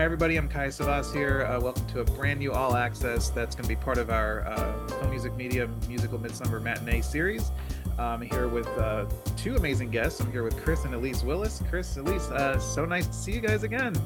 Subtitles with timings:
[0.00, 0.36] Hi, everybody.
[0.36, 1.42] I'm Kai Savas here.
[1.42, 4.46] Uh, welcome to a brand new All Access that's going to be part of our
[4.46, 7.50] uh, Film Music Media Musical Midsummer Matinee series.
[7.98, 9.04] I'm here with uh,
[9.36, 10.18] two amazing guests.
[10.22, 11.62] I'm here with Chris and Elise Willis.
[11.68, 13.92] Chris, Elise, uh, so nice to see you guys again.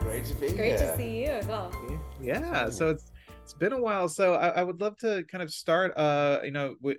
[0.00, 0.56] Great to be here.
[0.56, 0.90] Great here.
[0.90, 1.72] to see you as well.
[2.20, 3.10] yeah, so it's
[3.42, 4.06] it's been a while.
[4.06, 5.96] So I, I would love to kind of start.
[5.96, 6.98] Uh, you know, with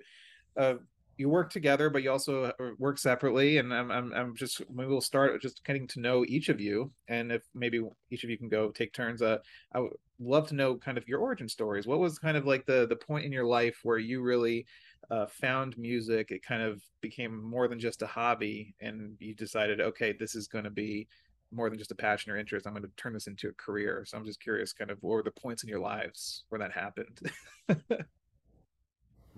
[0.56, 0.74] uh,
[1.16, 3.58] you work together, but you also uh, work separately.
[3.58, 6.92] And I'm, I'm, I'm just maybe we'll start just getting to know each of you,
[7.08, 9.22] and if maybe each of you can go take turns.
[9.22, 9.38] Uh,
[9.72, 11.86] I would love to know kind of your origin stories.
[11.86, 14.66] What was kind of like the the point in your life where you really
[15.10, 16.30] uh, found music?
[16.30, 20.48] It kind of became more than just a hobby, and you decided, okay, this is
[20.48, 21.08] going to be
[21.52, 22.66] more than just a passion or interest.
[22.66, 24.04] I'm going to turn this into a career.
[24.06, 26.72] So I'm just curious, kind of, what were the points in your lives where that
[26.72, 27.30] happened?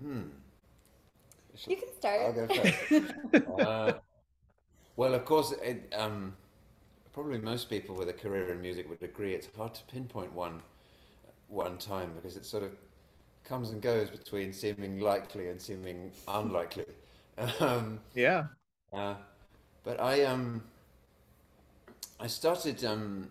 [0.01, 0.29] Hmm.
[1.69, 2.21] You can start.
[2.21, 2.75] I'll go first.
[3.61, 3.93] Uh,
[4.97, 6.35] well, of course, it, um,
[7.13, 10.63] probably most people with a career in music would agree it's hard to pinpoint one
[11.49, 12.73] one time because it sort of
[13.45, 16.87] comes and goes between seeming likely and seeming unlikely.
[17.61, 18.45] Um, yeah.
[18.93, 19.15] uh,
[19.85, 20.63] but I um
[22.19, 23.29] I started um,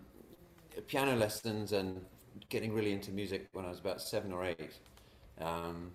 [0.86, 2.04] piano lessons and
[2.48, 4.78] getting really into music when I was about seven or eight.
[5.40, 5.90] Um,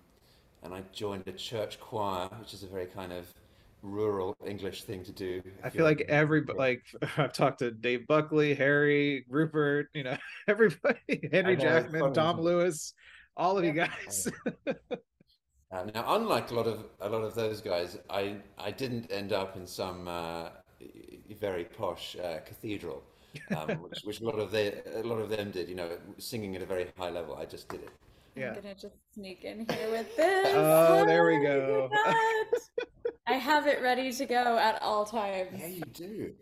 [0.62, 3.32] and I joined a church choir, which is a very kind of
[3.82, 5.42] rural English thing to do.
[5.62, 6.84] I feel like every like
[7.16, 10.16] I've talked to Dave Buckley, Harry, Rupert, you know,
[10.48, 12.40] everybody, Henry know, Jackman, Dom?
[12.40, 12.94] Lewis,
[13.36, 14.30] all of you guys.
[15.72, 19.32] Uh, now, unlike a lot of a lot of those guys, I I didn't end
[19.32, 20.50] up in some uh,
[21.40, 23.02] very posh uh, cathedral,
[23.56, 25.70] um, which, which a lot of they a lot of them did.
[25.70, 27.36] You know, singing at a very high level.
[27.36, 27.90] I just did it.
[28.36, 28.48] Yeah.
[28.50, 30.48] I'm gonna just sneak in here with this.
[30.54, 31.90] Oh, there we go.
[33.26, 35.50] I have it ready to go at all times.
[35.58, 36.32] Yeah, you do.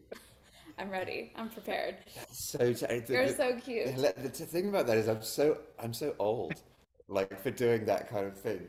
[0.78, 1.32] I'm ready.
[1.36, 1.96] I'm prepared.
[2.32, 3.94] So t- you're the- so cute.
[3.96, 6.54] the, the t- thing about that is I'm so I'm so old,
[7.08, 8.66] like for doing that kind of thing.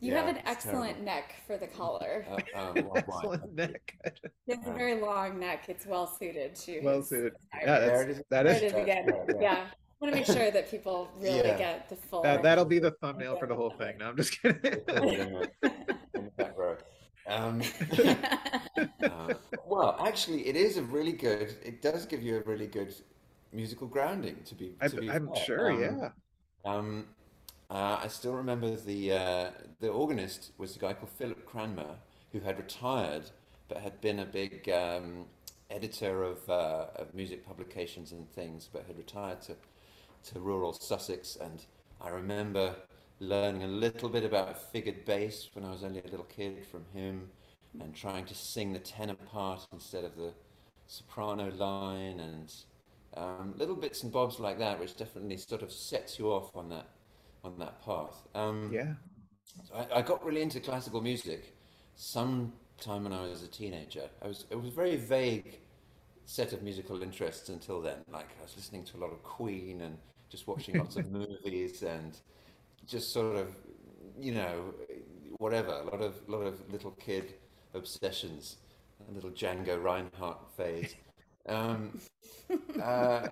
[0.00, 1.04] You Yeah, have an excellent terrible.
[1.06, 2.24] neck for the collar.
[2.30, 3.18] Uh, um, why- why?
[3.18, 3.96] Excellent neck.
[4.46, 5.64] He has a very long neck.
[5.68, 7.32] It's well suited to Well suited.
[7.60, 8.22] Yeah, There that's, it is.
[8.30, 9.06] that There is it is again.
[9.08, 9.40] Yeah, yeah.
[9.40, 9.64] Yeah.
[10.00, 11.58] I want to make sure that people really Yeah.
[11.58, 12.22] get the full.
[12.22, 13.98] that, that'll be the thumbnail for the whole thing.
[13.98, 14.60] No, I'm just kidding.
[14.64, 15.50] in the
[16.14, 16.76] in the back row.
[17.26, 17.62] Um,
[19.02, 19.34] uh,
[19.66, 21.56] well, actually, it is a really good.
[21.64, 22.94] It does give you a really good
[23.52, 24.36] musical grounding.
[24.44, 25.44] To be, I, to be I'm fair.
[25.44, 25.72] sure.
[25.72, 26.10] Um, yeah.
[26.64, 27.06] Um,
[27.70, 29.50] uh, I still remember the uh,
[29.80, 31.96] the organist was a guy called Philip Cranmer,
[32.32, 33.30] who had retired
[33.68, 35.26] but had been a big um,
[35.70, 39.54] editor of, uh, of music publications and things, but had retired to
[40.24, 41.36] to rural Sussex.
[41.36, 41.64] And
[42.00, 42.76] I remember
[43.20, 46.84] learning a little bit about figured bass when I was only a little kid from
[46.92, 47.28] him,
[47.80, 50.32] and trying to sing the tenor part instead of the
[50.86, 52.52] soprano line, and
[53.16, 56.68] um, little bits and bobs like that, which definitely sort of sets you off on
[56.70, 56.88] that
[57.44, 58.26] on that path.
[58.34, 58.94] Um, Yeah.
[59.64, 61.54] so I, I got really into classical music
[61.96, 64.08] sometime when I was a teenager.
[64.22, 65.60] I was it was very vague
[66.28, 67.96] set of musical interests until then.
[68.12, 69.96] Like I was listening to a lot of Queen and
[70.28, 72.18] just watching lots of movies and
[72.86, 73.56] just sort of
[74.20, 74.74] you know
[75.38, 77.34] whatever a lot of lot of little kid
[77.72, 78.58] obsessions,
[79.08, 80.94] a little Django Reinhardt phase.
[81.48, 81.98] Um,
[82.82, 83.28] uh,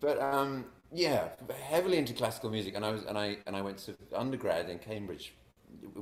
[0.00, 1.28] but um, yeah,
[1.62, 4.78] heavily into classical music, and I was and I and I went to undergrad in
[4.78, 5.34] Cambridge,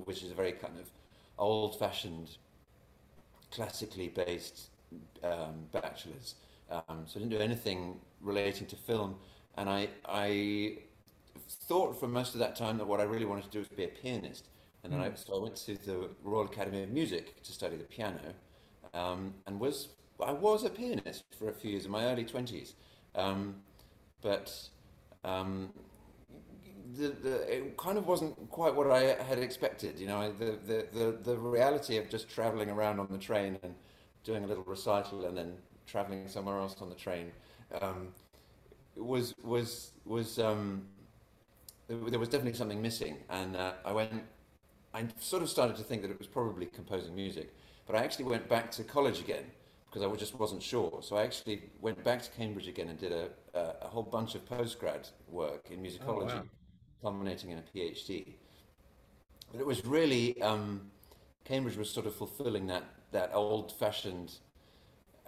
[0.05, 0.89] which is a very kind of
[1.37, 2.37] old-fashioned,
[3.51, 4.69] classically based
[5.23, 6.35] um, bachelor's.
[6.71, 9.17] Um, so I didn't do anything relating to film,
[9.57, 10.79] and I I
[11.69, 13.85] thought for most of that time that what I really wanted to do was be
[13.85, 14.49] a pianist,
[14.83, 17.85] and then I so I went to the Royal Academy of Music to study the
[17.85, 18.35] piano,
[18.95, 19.89] um, and was
[20.25, 22.75] I was a pianist for a few years in my early twenties.
[23.15, 23.57] Um,
[24.23, 24.69] but
[25.23, 25.71] um,
[26.97, 29.99] the, the, it kind of wasn't quite what I had expected.
[29.99, 33.75] You know, the, the, the, the reality of just traveling around on the train and
[34.25, 35.55] doing a little recital and then
[35.87, 37.31] traveling somewhere else on the train
[37.81, 38.09] um,
[38.97, 40.83] was was was um,
[41.89, 43.17] there was definitely something missing.
[43.29, 44.25] And uh, I went,
[44.93, 47.55] I sort of started to think that it was probably composing music,
[47.87, 49.45] but I actually went back to college again
[49.87, 51.01] because I just wasn't sure.
[51.03, 54.35] So I actually went back to Cambridge again and did a, a, a whole bunch
[54.35, 56.43] of postgrad work in musicology, wow.
[57.03, 58.35] culminating in a PhD.
[59.53, 60.91] But it was really um,
[61.45, 62.85] Cambridge was sort of fulfilling that
[63.15, 64.35] that old-fashioned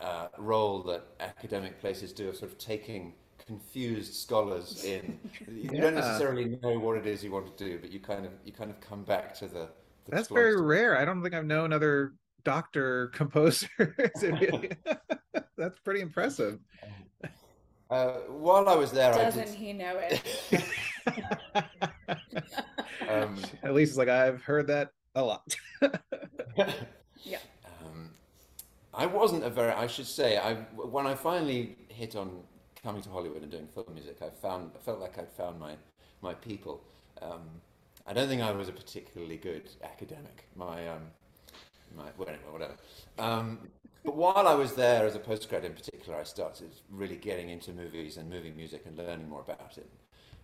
[0.00, 3.15] uh, role that academic places do of sort of taking
[3.47, 5.19] confused scholars in.
[5.49, 8.33] You don't necessarily know what it is you want to do, but you kind of
[8.44, 9.69] you kind of come back to the.
[10.05, 10.35] the That's cloister.
[10.43, 10.99] very rare.
[10.99, 12.12] I don't think I've known other
[12.44, 13.69] doctor composers.
[15.56, 16.59] That's pretty impressive.
[17.88, 19.55] Uh, while I was there, Doesn't I did.
[19.55, 20.23] he know it?
[23.09, 25.55] Um, At least it's like I've heard that a lot.
[27.23, 27.38] Yeah.
[28.96, 29.72] I wasn't a very.
[29.72, 32.31] I should say, I when I finally hit on
[32.82, 35.75] coming to Hollywood and doing film music, I found I felt like I'd found my
[36.22, 36.82] my people.
[37.20, 37.43] Um,
[38.06, 40.48] I don't think I was a particularly good academic.
[40.56, 41.02] My um,
[41.94, 42.76] my well, anyway, whatever.
[43.19, 43.69] Um,
[44.02, 47.72] but while I was there as a postgrad in particular, I started really getting into
[47.72, 49.90] movies and movie music and learning more about it,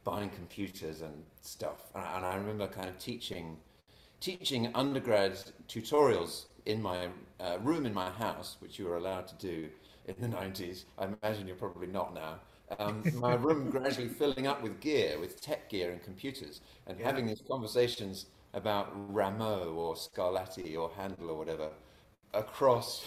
[0.05, 1.91] buying computers and stuff.
[1.95, 3.57] And I, and I remember kind of teaching
[4.23, 5.33] teaching undergrad
[5.69, 7.09] tutorials in my
[7.41, 9.69] uh, room in my house, which you were allowed to do
[10.07, 10.85] in the 90s.
[10.99, 12.41] I imagine you're probably not now.
[12.79, 17.07] Um, my room gradually filling up with gear, with tech gear and computers, and Yeah.
[17.07, 21.71] having these conversations about Rameau or Scarlatti or Handel or whatever
[22.35, 23.05] across,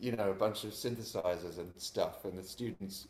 [0.00, 3.08] you know, a bunch of synthesizers and stuff, and the students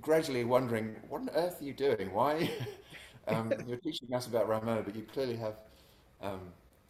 [0.00, 2.12] gradually wondering, what on earth are you doing?
[2.12, 2.50] Why?
[3.28, 5.56] um, you're teaching us about Rameau, but you clearly have
[6.22, 6.40] um,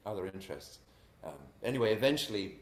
[0.06, 0.78] other interests.
[1.24, 1.32] Um,
[1.62, 2.56] anyway, eventually,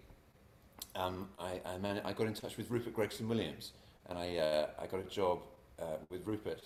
[0.94, 3.72] um, I, I, man- I got in touch with Rupert Gregson Williams,
[4.08, 5.40] and I, uh, I got a job
[5.80, 6.62] uh, with Rupert.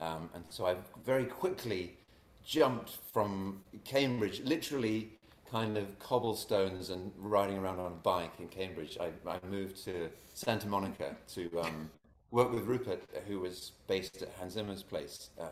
[0.00, 1.96] Um, and so I very quickly
[2.44, 5.10] jumped from Cambridge, literally
[5.50, 8.98] kind of cobblestones and riding around on a bike in Cambridge.
[9.00, 11.90] I, I moved to Santa Monica to um,
[12.30, 15.30] work with Rupert, who was based at Hans Zimmer's place.
[15.40, 15.48] Um,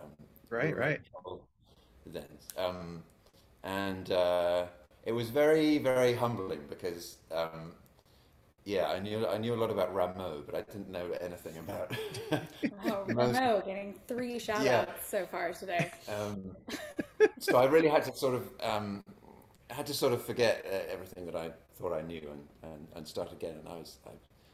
[0.51, 1.01] Right, right.
[2.07, 2.25] Then,
[2.57, 3.03] um,
[3.65, 4.67] and uh,
[5.05, 7.73] it was very, very humbling because, um,
[8.65, 11.93] yeah, I knew I knew a lot about Rameau, but I didn't know anything about.
[12.87, 14.83] Oh, most- Rameau getting three shout Yeah.
[14.89, 15.91] outs so far today.
[16.09, 16.57] Um,
[17.39, 19.03] so I really had to sort of um,
[19.71, 23.07] had to sort of forget uh, everything that I thought I knew and, and, and
[23.09, 23.57] start again.
[23.61, 24.11] And I was I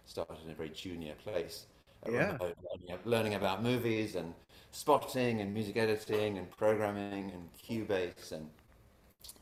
[0.07, 1.67] started in a very junior place,
[2.09, 2.37] Yeah.
[2.41, 4.35] Learning, learning about movies and
[4.73, 8.49] spotting and music editing and programming and Cubase and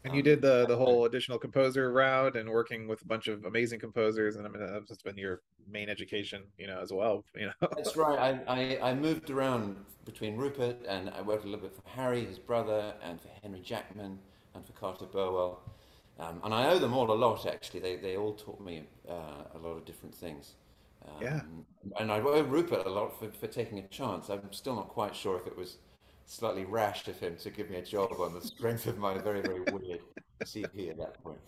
[0.04, 3.44] And you did the the whole additional composer route and working with a bunch of
[3.44, 7.24] amazing composers, and I mean that's just been your main education, you know, as well.
[7.34, 7.68] You know.
[7.76, 8.40] That's right.
[8.48, 12.24] I, I, I moved around between Rupert and I worked a little bit for Harry,
[12.24, 14.18] his brother, and for Henry Jackman
[14.54, 15.60] and for Carter Burwell.
[16.18, 17.80] Um, and I owe them all a lot, actually.
[17.80, 20.54] They, they all taught me uh, a lot of different things.
[21.04, 21.40] Um, Yeah.
[22.00, 24.28] And I owe Rupert a lot for, for taking a chance.
[24.30, 25.76] I'm still not quite sure if it was
[26.28, 29.40] slightly rash of him to give me a job on the strength of my very,
[29.40, 30.00] very weird
[30.44, 31.38] CV at that point.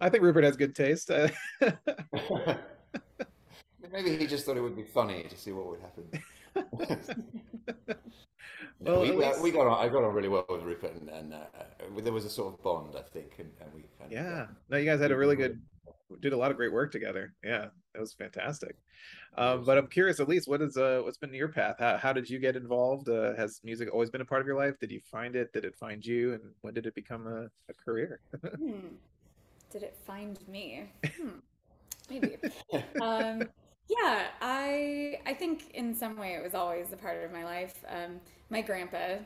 [0.00, 1.10] I think Rupert has good taste.
[1.10, 1.28] Uh,
[3.92, 6.10] Maybe he just thought it would be funny to see what would happen.
[8.78, 9.84] Well, we, uh, least- we got on.
[9.84, 12.52] I got on really well with Rupert, and, and uh, uh, there was a sort
[12.52, 14.46] of bond, I think, and, and we kind of yeah.
[14.68, 15.60] No, you guys had a really good,
[16.20, 17.34] did a lot of great work together.
[17.44, 18.76] Yeah, that was fantastic.
[19.36, 21.76] Um, but I'm curious, at least, what is uh, what's been your path?
[21.78, 23.08] How how did you get involved?
[23.08, 24.78] Uh, has music always been a part of your life?
[24.78, 25.52] Did you find it?
[25.52, 26.34] Did it find you?
[26.34, 28.20] And when did it become a, a career?
[28.56, 28.96] Hmm.
[29.70, 30.84] Did it find me?
[31.04, 31.28] Hmm.
[32.08, 32.36] Maybe.
[33.00, 33.42] Um,
[33.88, 37.84] yeah, I I think in some way it was always a part of my life.
[37.88, 39.16] Um, my grandpa,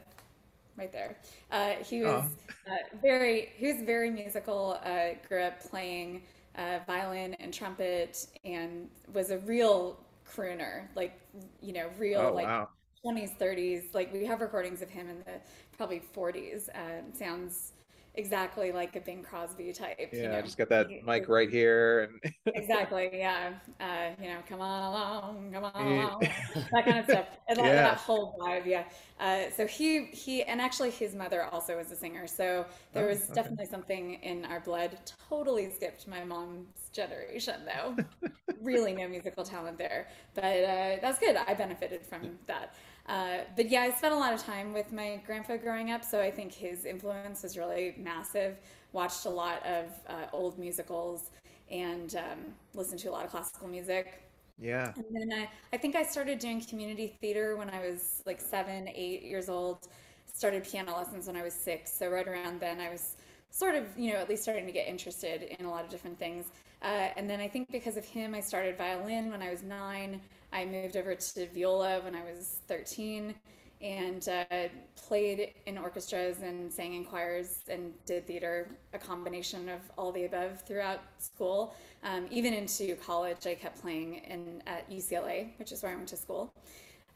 [0.77, 1.17] right there,
[1.51, 2.25] uh, he was
[2.67, 4.79] uh, very he was very musical.
[4.85, 6.23] Uh, grew up playing
[6.57, 10.89] uh, violin and trumpet, and was a real crooner.
[10.95, 11.21] Like
[11.61, 12.69] you know, real Oh like wow.
[13.03, 13.85] 20s, 30s.
[13.95, 15.41] Like we have recordings of him in the
[15.77, 16.69] probably 40s.
[16.75, 17.73] Um, sounds
[18.15, 20.19] exactly like a Bing Crosby type.
[20.23, 20.43] you Yeah, know.
[20.43, 23.11] just got that mic right here, and Exactly.
[23.13, 23.55] Yeah.
[23.79, 26.27] Uh, you know, come on along, come on along,
[26.73, 27.27] that kind of stuff.
[27.49, 27.85] And Yeah.
[27.85, 28.67] that whole vibe.
[28.67, 28.85] Yeah.
[29.21, 32.27] Uh, so he he and actually his mother also was a singer.
[32.27, 33.31] So there Oh, was okay.
[33.31, 34.99] definitely something in our blood.
[35.29, 37.97] Totally skipped my mom's generation though.
[38.61, 41.37] really no musical talent there, but uh, that's good.
[41.37, 42.75] I benefited from that.
[43.11, 46.21] Uh, but yeah, I spent a lot of time with my grandpa growing up, so
[46.23, 48.59] I think his influence was really massive.
[48.93, 51.31] Watched a lot of uh, old musicals
[51.71, 54.23] and um, listened to a lot of classical music.
[54.59, 58.41] yeah, And then I, I think I started doing community theater when I was like
[58.41, 59.89] seven, eight years old.
[60.33, 61.93] Started piano lessons when I was six.
[61.93, 63.17] So right around then, I was
[63.51, 66.19] sort of, you know, at least starting to get interested in a lot of different
[66.19, 66.53] things.
[66.83, 70.23] Uh, and then I think because of him, I started violin when I was nine.
[70.53, 73.35] I moved over to viola when I was 13
[73.83, 79.81] and uh, played in orchestras and sang in choirs and did theater, a combination of
[79.97, 81.75] all the above throughout school.
[82.05, 86.09] Um, even into college, I kept playing in at UCLA, which is where I went
[86.09, 86.53] to school.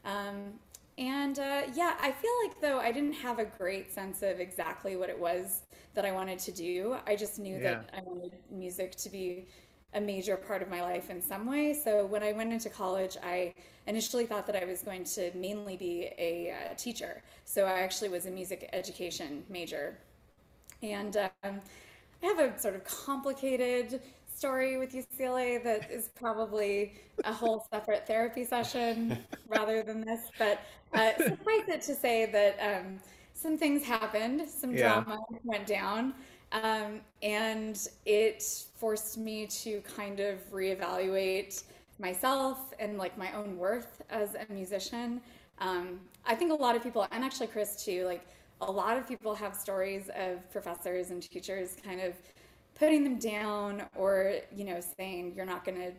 [0.05, 0.53] Um,
[0.97, 4.95] and uh, yeah, I feel like though I didn't have a great sense of exactly
[4.95, 5.63] what it was
[5.93, 6.97] that I wanted to do.
[7.05, 9.47] I just knew that I wanted music to be
[9.95, 11.73] a major part of my life in some way.
[11.73, 13.53] So when I went into college, I
[13.87, 17.23] initially thought that I was going to mainly be a uh, teacher.
[17.45, 19.97] So I actually was a music education major.
[20.83, 21.61] And um,
[22.23, 24.01] I have a sort of complicated
[24.33, 30.31] story with UCLA that is probably a whole separate therapy session rather than this.
[30.37, 30.61] But
[30.93, 32.99] uh, suffice it to say that um,
[33.33, 35.01] some things happened, some Yeah.
[35.03, 36.13] drama went down.
[36.55, 38.41] Um, and it
[38.75, 41.63] forced me to kind of reevaluate
[41.99, 45.21] myself and like my own worth as a musician.
[45.59, 48.25] Um, I think a lot of people, and actually Chris too, like
[48.61, 52.13] a lot of people have stories of professors and teachers kind of
[52.73, 55.91] putting them down or, you know, saying you're not going to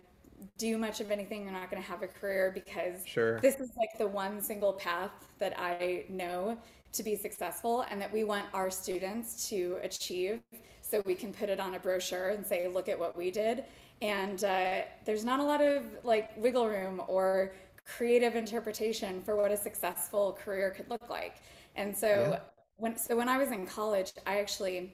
[0.58, 3.40] do much of anything, you're not going to have a career because Sure.
[3.40, 6.58] this is like the one single path that I know
[6.96, 10.40] to be successful and that we want our students to achieve
[10.82, 13.64] so we can put it on a brochure and say, look at what we did.
[14.02, 17.52] And uh, there's not a lot of like wiggle room or
[17.84, 21.36] creative interpretation for what a successful career could look like.
[21.76, 22.40] And so Yeah.
[22.76, 24.92] when so when I was in college, I actually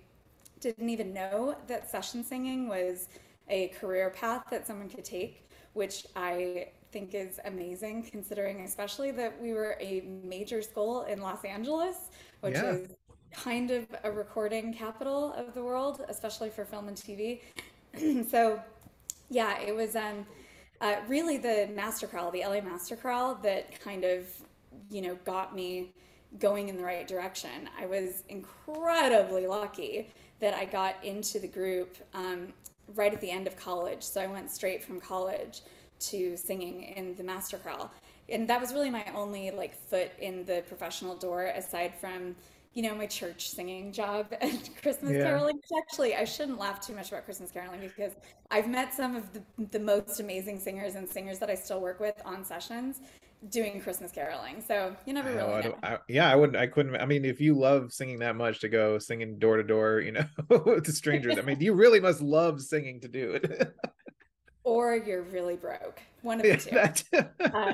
[0.60, 3.08] didn't even know that session singing was
[3.48, 9.40] a career path that someone could take, which I think is amazing considering especially that
[9.40, 12.62] we were a major school in Los Angeles, which Yeah.
[12.62, 12.88] is
[13.32, 17.40] kind of a recording capital of the world, especially for film and TV.
[18.30, 18.60] so
[19.30, 20.26] yeah, it was um,
[20.80, 24.26] uh, really the master chorale, the LA master chorale, that kind of,
[24.90, 25.92] you know, got me
[26.38, 27.68] going in the right direction.
[27.78, 30.08] I was incredibly lucky
[30.40, 32.52] that I got into the group um,
[32.94, 34.02] right at the end of college.
[34.02, 35.62] So I went straight from college
[36.10, 37.90] to singing in the master chorale.
[38.28, 42.34] And that was really my only like foot in the professional door aside from
[42.74, 45.24] you know my church singing job and Christmas Yeah.
[45.24, 45.60] caroling.
[45.76, 48.12] Actually, I shouldn't laugh too much about Christmas caroling because
[48.50, 52.00] I've met some of the, the most amazing singers and singers that I still work
[52.00, 53.00] with on sessions
[53.50, 54.62] doing Christmas caroling.
[54.66, 55.74] So you never really I know.
[55.82, 56.56] I- yeah, I wouldn't.
[56.56, 56.96] I couldn't.
[56.96, 60.12] I mean, if you love singing that much to go singing door to door, you
[60.12, 60.24] know,
[60.84, 61.38] to strangers.
[61.38, 63.74] I mean, you really must love singing to do it.
[64.64, 66.00] Or you're really broke.
[66.22, 67.18] One of the two.
[67.44, 67.72] Uh,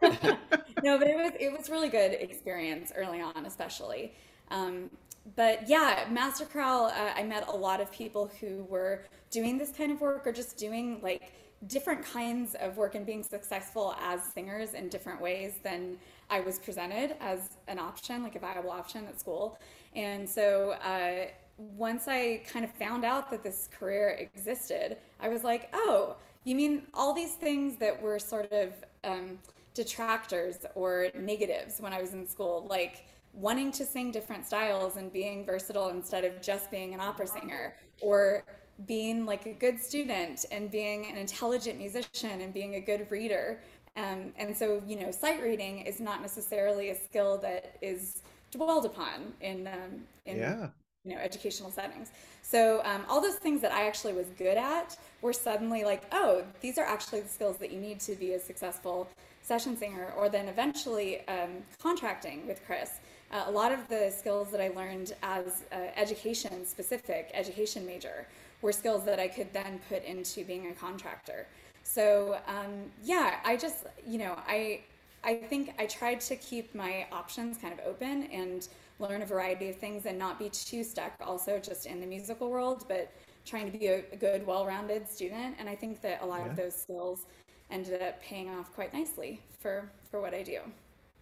[0.82, 4.14] no, but it was it was really good experience early on, especially.
[4.50, 4.90] Um,
[5.36, 9.70] but yeah, Master Chorale, uh, I met a lot of people who were doing this
[9.70, 11.32] kind of work or just doing like
[11.66, 15.98] different kinds of work and being successful as singers in different ways than
[16.30, 19.58] I was presented as an option, like a viable option at school.
[19.94, 21.26] And so uh,
[21.58, 26.54] once I kind of found out that this career existed, I was like, oh, you
[26.54, 28.72] mean all these things that were sort of
[29.04, 29.38] um,
[29.74, 35.12] detractors or negatives when I was in school, like wanting to sing different styles and
[35.12, 38.44] being versatile instead of just being an opera singer, or
[38.86, 43.60] being like a good student and being an intelligent musician and being a good reader.
[43.96, 48.86] Um, and so, you know, sight reading is not necessarily a skill that is dwelled
[48.86, 50.68] upon in um, in yeah.
[51.04, 52.10] You know educational settings.
[52.42, 56.42] So um, all those things that i actually was good at were suddenly like oh
[56.60, 59.08] these are actually the skills that you need to be a successful
[59.42, 62.92] session singer or then eventually um, contracting with chris.
[63.32, 68.26] Uh, a lot of the skills that i learned as uh, education specific education major
[68.60, 71.46] were skills that i could then put into being a contractor.
[71.82, 74.80] So um, yeah i just you know i
[75.22, 78.66] I think I tried to keep my options kind of open and
[79.00, 82.50] learn a variety of things and not be too stuck also just in the musical
[82.50, 83.12] world, but
[83.44, 85.56] trying to be a, a good, well rounded student.
[85.58, 86.46] And I think that a lot Yeah.
[86.46, 87.26] of those skills
[87.70, 90.60] ended up paying off quite nicely for, for what I do.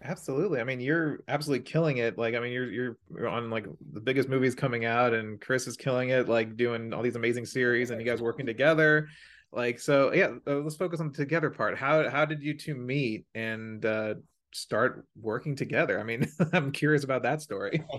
[0.02, 0.60] Absolutely.
[0.60, 2.16] I mean, you're absolutely killing it.
[2.16, 5.66] Like, I mean, you're you're you're on like the biggest movies coming out, and Chris
[5.66, 9.08] is killing it, like doing all these amazing series, and you guys working together.
[9.50, 11.76] Like, so yeah, uh, let's focus on the together part.
[11.76, 14.14] How how did you two meet and uh
[14.52, 15.98] start working together?
[16.00, 17.84] I mean, I'm curious about that story.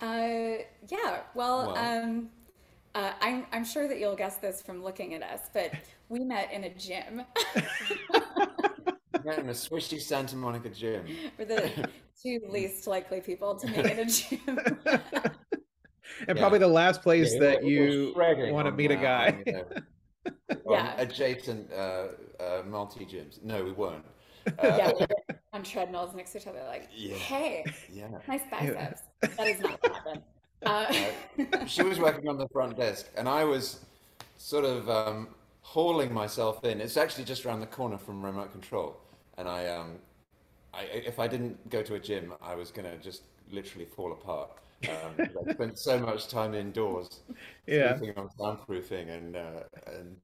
[0.00, 0.58] Uh,
[0.88, 2.28] yeah, well, Well- um,
[2.94, 5.70] uh, I'm, I'm sure that you'll guess this from looking at us, but
[6.10, 7.22] we met in a gym.
[9.24, 11.04] Met in a swishy Santa Monica gym.
[11.38, 11.88] We're the
[12.22, 14.58] two least likely people to meet in a gym.
[16.28, 19.42] and probably the last place Yeah, that you want to on meet a guy.
[19.46, 19.64] you know,
[20.68, 20.94] Yeah.
[20.98, 22.08] adjacent uh,
[22.38, 23.42] uh, multi gyms.
[23.42, 24.04] No, we weren't.
[24.62, 27.14] Yeah, Uh, we were on treadmills next to each other, like, Yeah.
[27.16, 28.08] hey, yeah.
[28.28, 29.02] nice biceps.
[29.22, 30.22] That is not what happened.
[30.64, 30.92] Uh,
[31.66, 33.84] she was working on the front desk, and I was
[34.38, 35.28] sort of um,
[35.60, 36.80] hauling myself in.
[36.80, 38.96] It's actually just around the corner from remote control,
[39.36, 39.98] and I, um,
[40.72, 43.22] I if I didn't go to a gym, I was gonna just
[43.52, 44.50] literally fall apart.
[44.88, 45.12] Um,
[45.46, 47.20] I spent so much time indoors,
[47.66, 47.98] Yeah.
[48.16, 50.16] on soundproofing and uh, and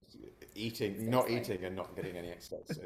[0.55, 2.67] eating, not eating, and not getting any exercise.
[2.75, 2.83] So,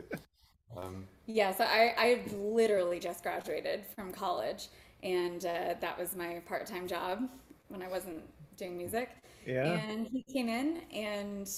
[0.74, 4.68] um, Yeah, so I, I literally just graduated from college,
[5.02, 7.28] and uh, that was my part-time job
[7.68, 8.22] when I wasn't
[8.56, 9.10] doing music.
[9.44, 9.80] Yeah.
[9.80, 11.48] And he came in, and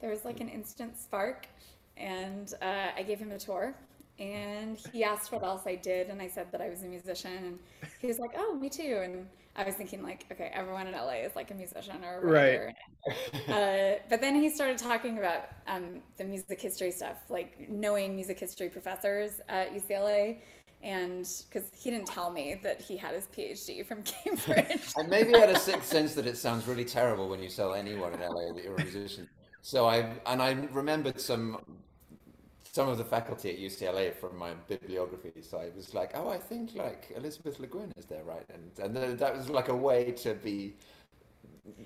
[0.00, 1.46] there was like an instant spark,
[1.96, 3.74] and uh, I gave him a tour,
[4.18, 7.32] and he asked what else I did, and I said that I was a musician,
[7.44, 7.58] and
[7.98, 11.24] he was like, "Oh, me too." And I was thinking like, okay, everyone in LA
[11.24, 12.58] is like a musician or a Right.
[12.58, 12.72] writer.
[13.48, 18.38] Uh, but then he started talking about um, the music history stuff, like knowing music
[18.38, 20.38] history professors at UCLA.
[20.82, 24.80] And because he didn't tell me that he had his PhD from Cambridge.
[24.96, 27.74] and maybe I had a sixth sense that it sounds really terrible when you tell
[27.74, 29.28] anyone in LA that you're a musician.
[29.60, 31.58] So I and I remembered some
[32.72, 35.42] some of the faculty at UCLA from my bibliography.
[35.42, 38.44] So I was like, oh, I think like Elizabeth Le Guin is there, right?
[38.52, 40.74] And and then that was like a way to be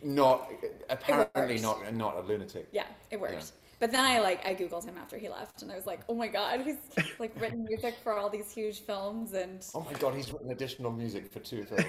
[0.02, 0.50] not
[0.88, 2.68] apparently not not a lunatic.
[2.72, 3.52] yeah, it works.
[3.52, 3.65] Yeah.
[3.78, 6.14] But then I like I googled him after he left, and I was like, oh
[6.14, 6.76] my god, he's
[7.18, 10.92] like written music for all these huge films, and Oh my God, he's written additional
[10.92, 11.84] music for two films.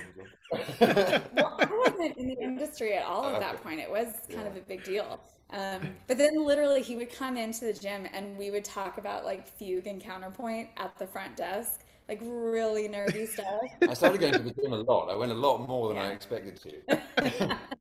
[0.82, 3.79] well, I wasn't in the industry at all at that point.
[3.79, 4.48] It was kind Yeah.
[4.48, 5.20] of a big deal.
[5.51, 9.24] Um, but then literally he would come into the gym and we would talk about
[9.24, 13.62] like fugue and counterpoint at the front desk, like really nerdy stuff.
[13.88, 15.10] I started going to the gym a lot.
[15.10, 17.58] I went a lot more than I expected to.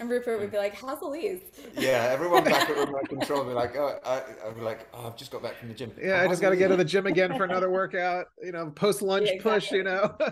[0.00, 1.42] And Rupert would be like, "How's Elise?"
[1.76, 5.06] Yeah, everyone back at remote control would be like, oh, I, I'd be like, oh,
[5.06, 5.92] I've just got back from the gym.
[6.02, 8.26] Yeah, I just got to get to the gym again for another workout.
[8.42, 9.70] You know, post lunch Yeah, push.
[9.70, 10.16] You know.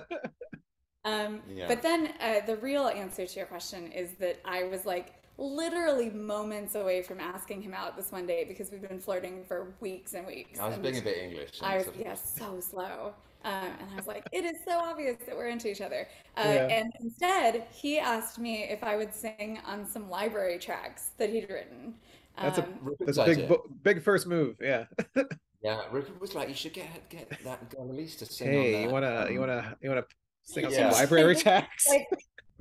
[1.05, 1.69] Um, Yeah.
[1.69, 6.11] But then uh, the real answer to your question is that I was like literally
[6.11, 10.15] moments away from asking him out this one day because we've been flirting for weeks
[10.15, 10.59] and weeks.
[10.59, 11.61] I was and being a bit English.
[11.63, 13.15] I was sort yeah so slow,
[13.49, 16.07] um, and I was like, it is so obvious that we're into each other.
[16.37, 16.67] Uh, Yeah.
[16.79, 21.49] And instead, he asked me if I would sing on some library tracks that he'd
[21.49, 21.95] written.
[22.41, 23.57] That's a- Um, That's a big, idea.
[23.83, 24.57] big first move.
[24.61, 24.85] Yeah.
[25.61, 28.73] Yeah, Rupert was like, you should get get that girl Elise to sing on Hey,
[28.75, 28.83] that.
[28.83, 30.05] you wanna, you um, wanna, you wanna
[30.45, 30.91] sing on Yeah.
[30.91, 31.89] some library tracks?
[31.89, 32.07] like,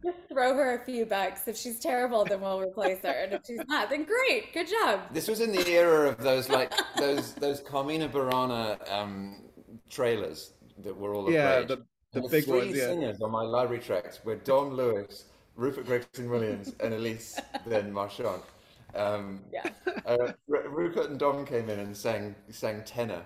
[0.04, 1.48] just throw her a few bucks.
[1.48, 5.02] If she's terrible, then we'll replace her, and if she's not, then great, good job.
[5.14, 9.44] This was in the era of those like those those Carmina Burana um,
[9.92, 11.68] trailers that were all the Yeah, rage.
[11.70, 12.86] the- the And big three ones, yeah.
[12.88, 18.42] singers on my library tracks were Dom Lewis, Rupert Gregson Williams, and Elise then Marchand.
[18.96, 19.70] Um, Yeah.
[20.06, 23.26] uh, Ru- Rupert and Don came in and sang sang tenor.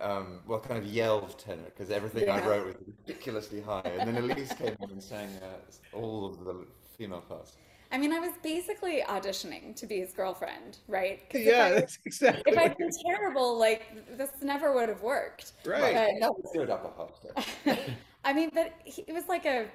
[0.00, 3.82] Um, well, kind of yelled tenor because everything I wrote was ridiculously high.
[3.84, 7.56] And then Elise came in and sang uh, all of the female parts.
[7.94, 11.20] I mean, I was basically auditioning to be his girlfriend, right?
[11.30, 12.42] 'Cause if Yeah, I, that's exactly.
[12.52, 13.82] If I'd been terrible, like
[14.18, 15.52] this never would have worked.
[15.64, 15.94] Right.
[15.94, 16.20] Right.
[16.20, 17.78] That was good upper half.
[18.24, 19.66] I mean, but he, it was like a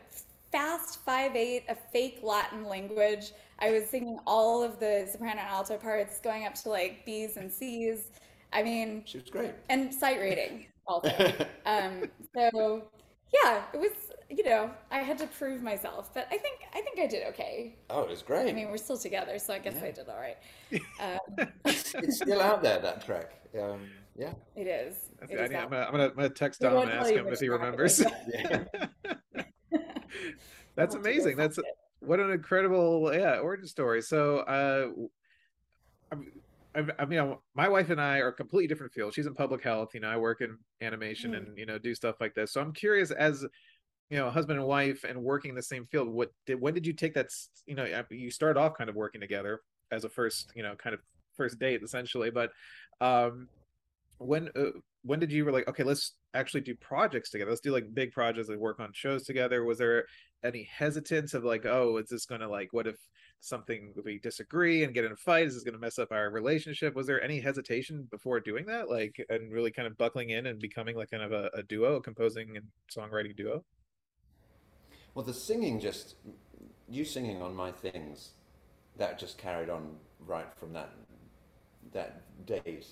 [0.51, 3.31] fast five eight, a fake Latin language.
[3.59, 7.37] I was singing all of the soprano and alto parts, going up to like B's
[7.37, 8.11] and C's.
[8.51, 9.53] I mean, She was great.
[9.69, 11.09] and sight reading also.
[11.65, 12.03] um,
[12.35, 12.89] so
[13.33, 13.91] yeah, it was.
[14.29, 17.75] You know, I had to prove myself, but I think I think I did okay.
[17.89, 18.47] Oh, it was great.
[18.47, 20.37] I mean, we're still together, so I guess I did all right.
[21.01, 23.31] Um, it's still out there that track.
[23.59, 24.33] Um, yeah.
[24.55, 24.95] it is.
[25.19, 25.41] That's It good.
[25.41, 27.27] I is need- I'm gonna, I'm gonna, I'm gonna text We Dom and ask him
[27.27, 27.97] if he remembers.
[28.03, 28.13] That's
[29.71, 29.83] We'll
[30.77, 31.35] have to go amazing.
[31.37, 32.07] That's find it.
[32.07, 34.01] what an incredible, yeah, origin story.
[34.03, 34.89] So, uh,
[36.11, 36.31] I'm-
[36.75, 39.15] I, I mean, I'm- my wife and I are completely different fields.
[39.15, 39.95] She's in public health.
[39.95, 41.37] You know, I work in animation Mm.
[41.37, 42.51] and you know do stuff like this.
[42.51, 43.43] So I'm curious, as
[44.09, 46.07] you know, husband and wife and working in the same field.
[46.07, 47.27] What did when did you take that?
[47.65, 50.93] You know, you started off kind of working together as a first, you know, kind
[50.93, 51.01] of
[51.35, 52.31] first date essentially.
[52.31, 52.51] But
[53.01, 53.47] um,
[54.17, 57.49] when uh, when did you were like, okay, let's actually do projects together.
[57.49, 59.63] Let's do like big projects, like work on shows together.
[59.63, 60.05] Was there
[60.43, 62.97] any hesitance of like, oh, is this gonna like, what if
[63.39, 65.47] something we disagree and get in a fight?
[65.47, 66.95] Is this gonna mess up our relationship?
[66.95, 70.59] Was there any hesitation before doing that, like, and really kind of buckling in and
[70.59, 73.63] becoming like kind of a, a duo, a composing and songwriting duo?
[75.13, 76.15] Well, the singing just,
[76.87, 78.31] you singing on my things,
[78.97, 79.95] that just carried on
[80.25, 80.89] right from that
[81.93, 82.85] that date.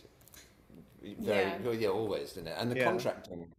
[1.02, 1.72] Very, Yeah.
[1.72, 2.56] yeah, always, didn't it?
[2.58, 2.86] And the Yeah.
[2.86, 3.52] contracting,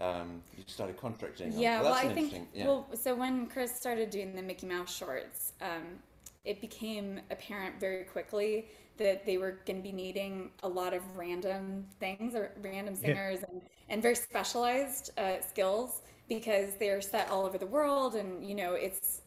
[0.00, 1.52] um, you started contracting.
[1.52, 2.66] Yeah, well, well, I think yeah.
[2.66, 6.02] well, so when Chris started doing the Mickey Mouse shorts, um,
[6.44, 11.02] it became apparent very quickly that they were going to be needing a lot of
[11.16, 13.00] random things or random Yeah.
[13.00, 18.44] singers and, and very specialized uh, skills because they're set all over the world and
[18.48, 19.22] you know it's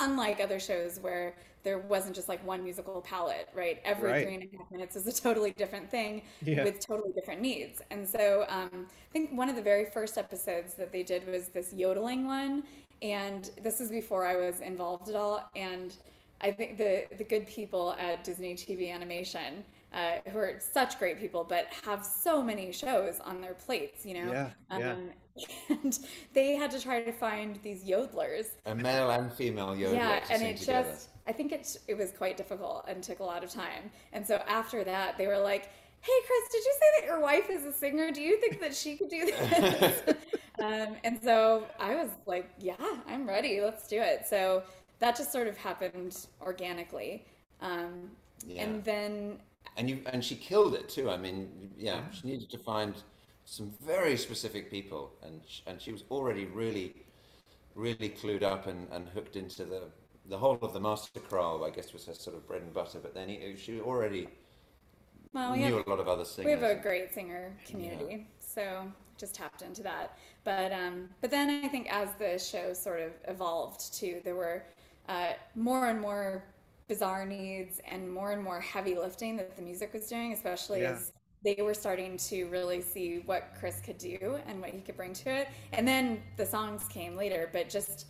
[0.00, 1.34] unlike other shows where
[1.64, 4.24] there wasn't just like one musical palette right every Right.
[4.24, 6.64] three and a half minutes is a totally different thing Yeah.
[6.64, 7.80] with totally different needs.
[7.90, 11.48] And so um, I think one of the very first episodes that they did was
[11.48, 12.64] this yodeling one.
[13.00, 15.48] and this was before I was involved at all.
[15.56, 15.96] And
[16.40, 21.18] I think the the good people at Disney TV Animation, uh, who are such great
[21.18, 24.32] people, but have so many shows on their plates, you know.
[24.32, 24.94] Yeah, yeah.
[25.68, 25.98] And
[26.34, 28.46] they had to try to find these yodelers.
[28.66, 30.90] A male and female yodeler Yeah, and it together.
[30.90, 33.90] just I think it it was quite difficult and took a lot of time.
[34.12, 37.48] And so after that, they were like, "Hey, Chris, did you say that your wife
[37.50, 38.10] is a singer?
[38.10, 40.02] Do you think that she could do this?"
[40.62, 43.60] um, and so I was like, "Yeah, I'm ready.
[43.60, 44.64] Let's do it." So
[44.98, 47.24] that just sort of happened organically.
[47.60, 48.10] Um,
[48.44, 48.64] Yeah.
[48.64, 49.38] And then
[49.76, 51.10] and you and she killed it too.
[51.10, 52.94] I mean, yeah, she needed to find
[53.52, 56.94] some very specific people, and sh- and she was already really,
[57.74, 59.82] really clued up and, and hooked into the
[60.26, 61.62] the whole of the master chorale.
[61.64, 62.98] I guess was her sort of bread and butter.
[62.98, 64.28] But then he, she already
[65.34, 66.46] well, we knew have a lot of other singers.
[66.46, 70.16] We have a great singer community, so just tapped into that.
[70.44, 74.64] But um, but then I think as the show sort of evolved too, there were
[75.10, 76.42] uh, more and more
[76.88, 80.92] bizarre needs and more and more heavy lifting that the music was doing, especially Yeah.
[80.92, 81.12] as
[81.44, 85.12] they were starting to really see what Chris could do and what he could bring
[85.14, 85.48] to it.
[85.72, 88.06] And then the songs came later, but just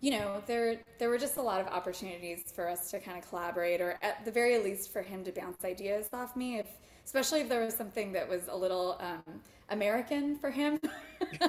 [0.00, 3.28] you know, there there were just a lot of opportunities for us to kind of
[3.28, 6.66] collaborate, or at the very least for him to bounce ideas off me, if
[7.06, 10.78] especially if there was something that was a little um, American for him.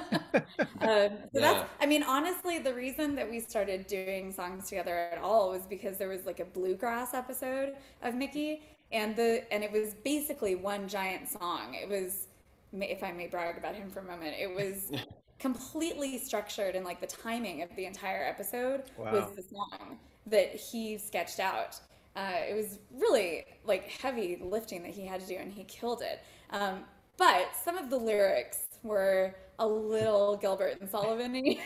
[0.80, 1.40] um, so Yeah.
[1.40, 5.66] that's, I mean, honestly, the reason that we started doing songs together at all was
[5.66, 10.54] because there was like a bluegrass episode of Mickey, and the and it was basically
[10.54, 11.74] one giant song.
[11.74, 12.26] It was,
[12.72, 14.92] if I may brag about him for a moment, it was
[15.38, 20.98] completely structured and like the timing of the entire episode was the song that he
[20.98, 21.78] sketched out.
[22.14, 26.02] Uh, it was really like heavy lifting that he had to do, and he killed
[26.02, 26.20] it.
[26.50, 26.84] Um,
[27.18, 31.58] but some of the lyrics were a little Gilbert and Sullivan-y.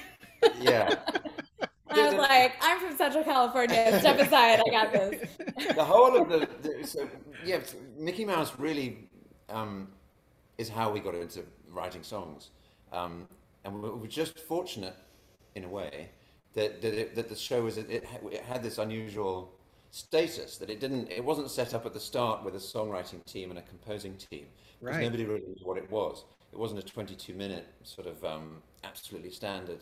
[0.61, 0.94] yeah.
[1.90, 3.98] I was like, I'm from Central California.
[4.00, 4.61] Step aside.
[4.66, 5.29] I got this.
[5.74, 7.09] the whole of the, the so
[7.44, 7.61] yeah,
[7.98, 9.09] Mickey Mouse really
[9.48, 9.88] um,
[10.59, 12.50] is how we got into writing songs,
[12.92, 13.26] um,
[13.64, 14.96] and we were just fortunate
[15.55, 16.11] in a way
[16.55, 19.53] that that, it, that the show was it, it had this unusual
[19.92, 23.50] status that it didn't it wasn't set up at the start with a songwriting team
[23.50, 24.46] and a composing team
[24.81, 25.03] because Right.
[25.05, 26.24] nobody really knew what it was.
[26.53, 29.81] It wasn't a 22 minute sort of um, absolutely standard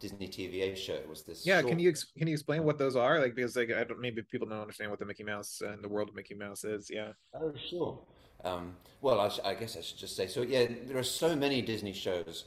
[0.00, 0.94] Disney TVA show.
[0.94, 3.20] It was this Yeah, short can you ex- can you explain what those are?
[3.20, 5.88] Like because like I don't maybe people don't understand what the Mickey Mouse and the
[5.88, 6.90] world of Mickey Mouse is.
[6.90, 7.12] Yeah.
[7.34, 7.98] Oh, sure.
[8.42, 10.40] Um, well, I, sh- I guess I should just say so.
[10.42, 12.46] Yeah, there are so many Disney shows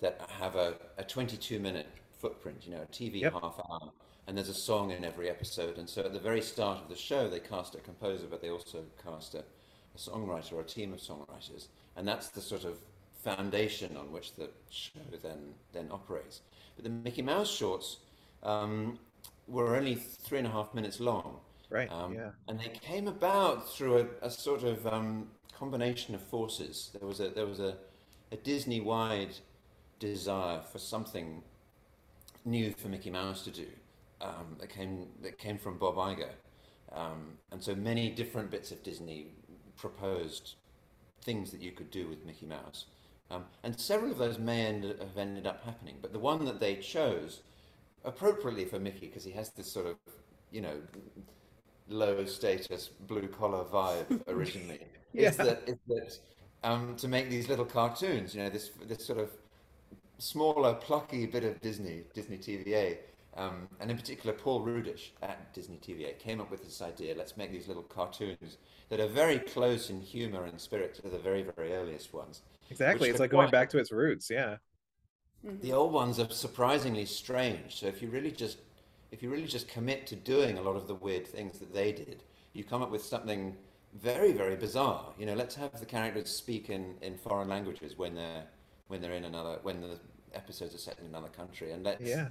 [0.00, 1.86] that have a, a 22 minute
[2.18, 3.34] footprint, you know, a TV Yep.
[3.34, 3.92] half hour,
[4.26, 5.76] and there's a song in every episode.
[5.76, 8.48] And so at the very start of the show, they cast a composer, but they
[8.50, 11.68] also cast a, a songwriter or a team of songwriters.
[11.96, 12.78] And that's the sort of
[13.22, 16.40] foundation on which the show then, then operates.
[16.76, 17.98] But the Mickey Mouse shorts
[18.42, 18.98] um,
[19.48, 21.40] were only three and a half minutes long.
[21.68, 21.90] Right.
[21.90, 22.30] Um, yeah.
[22.46, 26.90] And they came about through a, a sort of um, combination of forces.
[26.98, 27.76] There was a there was a,
[28.30, 29.34] a Disney-wide
[29.98, 31.42] desire for something
[32.44, 33.66] new for Mickey Mouse to do
[34.20, 36.30] um, that came that came from Bob Iger,
[36.92, 39.28] um, and so many different bits of Disney
[39.76, 40.54] proposed
[41.22, 42.86] things that you could do with Mickey Mouse,
[43.30, 45.96] um, and several of those may end, have ended up happening.
[46.00, 47.40] But the one that they chose
[48.04, 49.96] appropriately for Mickey because he has this sort of
[50.52, 50.80] you know
[51.88, 54.80] low status blue collar vibe originally
[55.12, 55.30] Yeah.
[55.30, 56.18] is that is that
[56.64, 59.30] um, to make these little cartoons you know this this sort of
[60.18, 62.98] smaller plucky bit of Disney Disney TVA
[63.36, 67.36] um, and in particular Paul Rudish at Disney TVA came up with this idea let's
[67.36, 68.58] make these little cartoons
[68.88, 73.08] that are very close in humor and spirit to the very very earliest ones Exactly.
[73.08, 74.30] which It's are like going back to its roots.
[74.30, 74.56] Yeah.
[75.60, 77.76] the old ones are surprisingly strange.
[77.76, 78.58] So if you really just
[79.12, 81.92] if you really just commit to doing a lot of the weird things that they
[81.92, 83.56] did, you come up with something
[83.94, 85.12] very very bizarre.
[85.18, 88.44] You know, let's have the characters speak in, in foreign languages when they're
[88.88, 89.98] when they're in another when the
[90.34, 92.30] episodes are set in another country, and let's Yeah.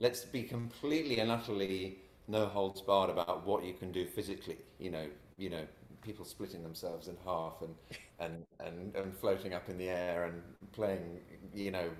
[0.00, 4.58] let's be completely and utterly no holds barred about what you can do physically.
[4.78, 5.06] You know,
[5.38, 5.66] you know,
[6.02, 7.74] people splitting themselves in half and
[8.18, 11.20] and and, and floating up in the air and playing,
[11.54, 11.90] you know,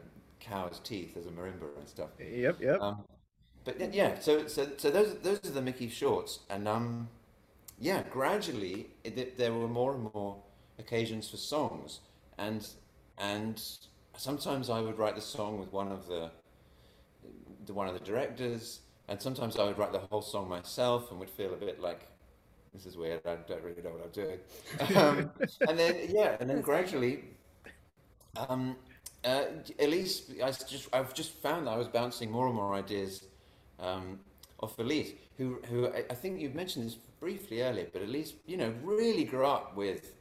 [0.40, 2.10] cow's teeth as a marimba and stuff.
[2.18, 2.60] Yep.
[2.60, 2.80] Yep.
[2.80, 3.04] Um,
[3.64, 7.08] but yeah, so so so those those are the Mickey shorts, and um,
[7.78, 10.36] yeah, gradually it- there were more and more
[10.78, 12.00] occasions for songs,
[12.38, 12.66] and
[13.18, 13.62] and
[14.16, 16.30] sometimes I would write the song with one of the
[17.66, 21.20] the one of the directors, and sometimes I would write the whole song myself, and
[21.20, 22.08] would feel a bit like
[22.72, 23.20] this is weird.
[23.26, 24.38] I don't really know what I'm doing.
[24.96, 25.30] Um,
[25.68, 27.24] and then yeah, and then gradually,
[28.36, 28.76] um,
[29.24, 29.44] uh,
[29.78, 33.24] Elise, I just I've just found that I was bouncing more and more ideas
[33.78, 34.20] um,
[34.60, 38.56] off Elise, who who I, I think you mentioned this briefly earlier, but Elise, you
[38.56, 40.14] know, really grew up with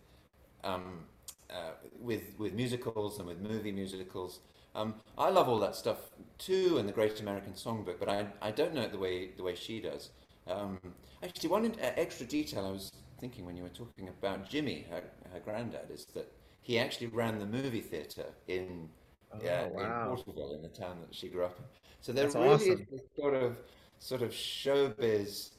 [0.63, 1.05] um,
[1.49, 4.39] uh, with with musicals and with movie musicals.
[4.73, 5.97] Um, I love all that stuff
[6.37, 9.43] too, and the Great American Songbook, but I, I don't know it the way the
[9.43, 10.09] way she does.
[10.47, 10.79] Um,
[11.23, 15.03] actually, one uh, extra detail I was thinking when you were talking about Jimmy, her,
[15.31, 18.89] her granddad, is that he actually ran the movie theatre in
[19.31, 19.77] Oh, yeah, wow.
[19.77, 21.65] in Portugal, in the town that she grew up in.
[22.01, 22.79] So there That's really awesome.
[22.81, 23.57] is this sort of
[23.99, 25.51] sort of showbiz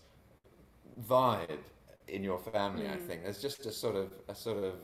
[1.09, 1.59] vibe
[2.09, 2.89] in your family.
[2.89, 3.07] I Mm.
[3.07, 4.75] think there's just a sort of a sort of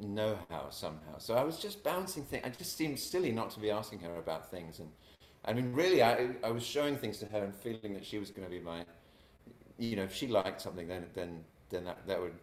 [0.00, 1.18] know-how somehow.
[1.18, 2.44] So I was just bouncing things.
[2.44, 4.90] I just seemed silly not to be asking her about things, and
[5.44, 8.30] I mean, really, I I was showing things to her and feeling that she was
[8.30, 8.84] going to be my,
[9.80, 12.34] you know, if she liked something, then then then that that would.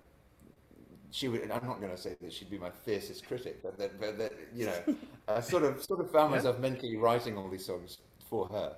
[1.10, 1.42] She would.
[1.50, 4.34] I'm not going to say that she'd be my fiercest critic, but that, but that
[4.54, 4.96] you know,
[5.28, 6.38] I sort of sort of found Yeah.
[6.38, 8.76] myself mentally writing all these songs for her.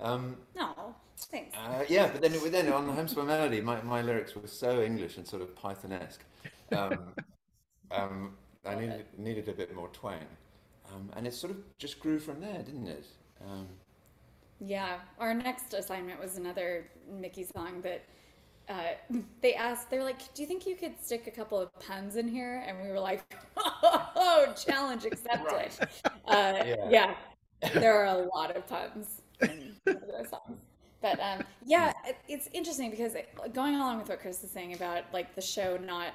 [0.00, 0.94] Um, No,
[1.30, 1.56] thanks.
[1.56, 4.82] uh, yeah, but then then on the Homes for Melody, my, my lyrics were so
[4.82, 6.24] English and sort of Python-esque.
[6.72, 7.14] Um,
[7.90, 10.26] um, I needed needed a bit more twang,
[10.92, 13.06] um, and it sort of just grew from there, didn't it?
[14.60, 18.04] Yeah, our next assignment was another Mickey song that
[18.68, 18.94] uh,
[19.42, 19.90] they asked.
[19.90, 22.80] They're like, "Do you think you could stick a couple of puns in here?" And
[22.82, 23.22] we were like,
[23.56, 25.78] "Oh, challenge accepted." Right.
[26.26, 26.90] Uh, Yeah.
[26.90, 27.14] yeah.
[27.74, 30.58] there are a lot of puns in those songs.
[31.00, 34.74] But um, yeah, it, it's interesting because it, going along with what Chris is saying
[34.74, 36.12] about like the show not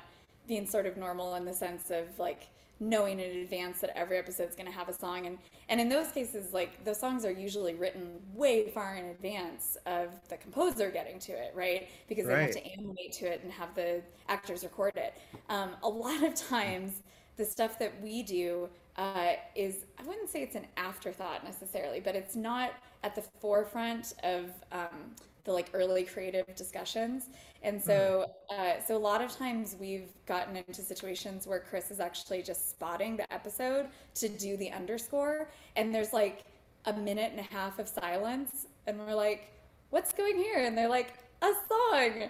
[0.47, 2.47] being sort of normal in the sense of like
[2.80, 5.27] knowing in advance that every episode's going to have a song.
[5.27, 5.38] And
[5.69, 10.10] and in those cases like those songs are usually written way far in advance of
[10.30, 11.89] the composer getting to it right?
[12.10, 15.13] Because they have to animate to it and have the actors record it.
[15.49, 17.04] Um, a lot of times
[17.38, 22.15] the stuff that we do uh, is I wouldn't say it's an afterthought necessarily, but
[22.15, 22.73] it's not
[23.04, 27.30] at the forefront of um, the like early creative discussions.
[27.63, 31.99] And so, uh, so a lot of times we've gotten into situations where Chris is
[31.99, 36.43] actually just spotting the episode to do the underscore, and there's like
[36.86, 39.49] a minute and a half of silence, and we're like,
[39.91, 42.30] "What's going here?" And they're like, "A song,"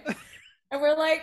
[0.70, 1.22] and we're like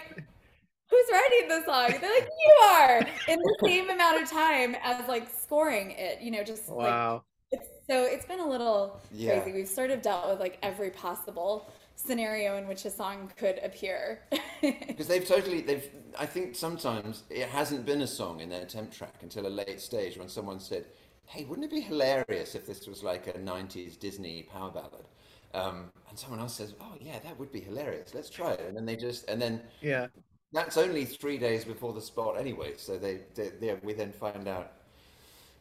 [0.89, 1.99] who's writing the song?
[2.01, 6.31] They're like, you are in the same amount of time as like scoring it, you
[6.31, 7.25] know, just like Wow.
[7.51, 9.49] it's so it's been a little Yeah.
[9.49, 9.53] crazy.
[9.53, 11.69] We've sort of dealt with like every possible
[11.99, 14.21] scenario in which a song could appear.
[14.61, 15.89] Because they've totally, they've.
[16.17, 19.79] I think sometimes it hasn't been a song in their temp track until a late
[19.79, 20.87] stage when someone said,
[21.27, 25.07] "Hey, wouldn't it be hilarious if this was like a '90s Disney power ballad?"
[25.53, 28.13] Um, and someone else says, "Oh yeah, that would be hilarious.
[28.13, 30.07] Let's try it." And then they just, and then Yeah.
[30.51, 32.73] that's only three days before the spot anyway.
[32.75, 34.73] So they, they, they we then find out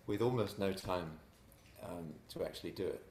[0.08, 1.10] with almost no time
[1.84, 3.02] um, to actually do it.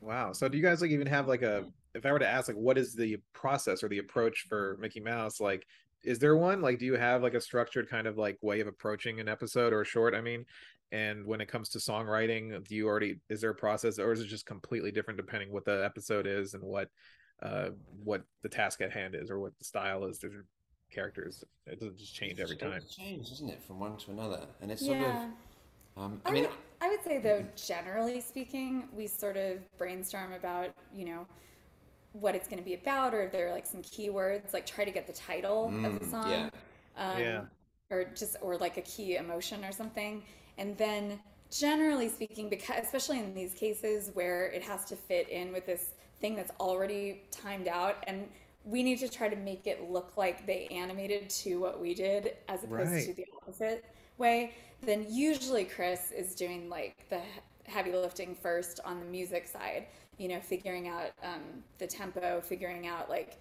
[0.00, 0.32] Wow.
[0.32, 2.56] So do you guys like even have like a if I were to ask like
[2.56, 5.66] what is the process or the approach for Mickey Mouse, like
[6.04, 6.60] is there one?
[6.60, 9.72] Like do you have like a structured kind of like way of approaching an episode
[9.72, 10.44] or a short, I mean?
[10.92, 14.20] And when it comes to songwriting, do you already is there a process or is
[14.20, 16.88] it just completely different depending what the episode is and what
[17.42, 17.68] uh
[18.02, 20.18] what the task at hand is or what the style is?
[20.18, 20.34] There's
[20.90, 21.44] characters.
[21.66, 22.72] It doesn't just change every time.
[22.72, 24.46] It changes, isn't it, from one to another?
[24.60, 25.24] And it's sort yeah.
[25.24, 26.02] of.
[26.02, 30.32] Um, I I mean, would, I would say though, generally speaking, we sort of brainstorm
[30.32, 31.26] about, you know,
[32.20, 34.84] what it's going to be about, or if there are like some keywords, like try
[34.84, 36.48] to get the title of the Mm, song, yeah.
[36.96, 37.44] um, Yeah.
[37.90, 40.22] or just or like a key emotion or something,
[40.58, 45.52] and then generally speaking, because especially in these cases where it has to fit in
[45.52, 48.28] with this thing that's already timed out, and
[48.64, 52.36] we need to try to make it look like they animated to what we did
[52.48, 53.06] as opposed Right.
[53.06, 53.84] to the opposite
[54.18, 57.20] way, then usually Chris is doing like the
[57.64, 59.86] heavy lifting first on the music side,
[60.18, 63.38] you know, figuring out um, the tempo, figuring out like,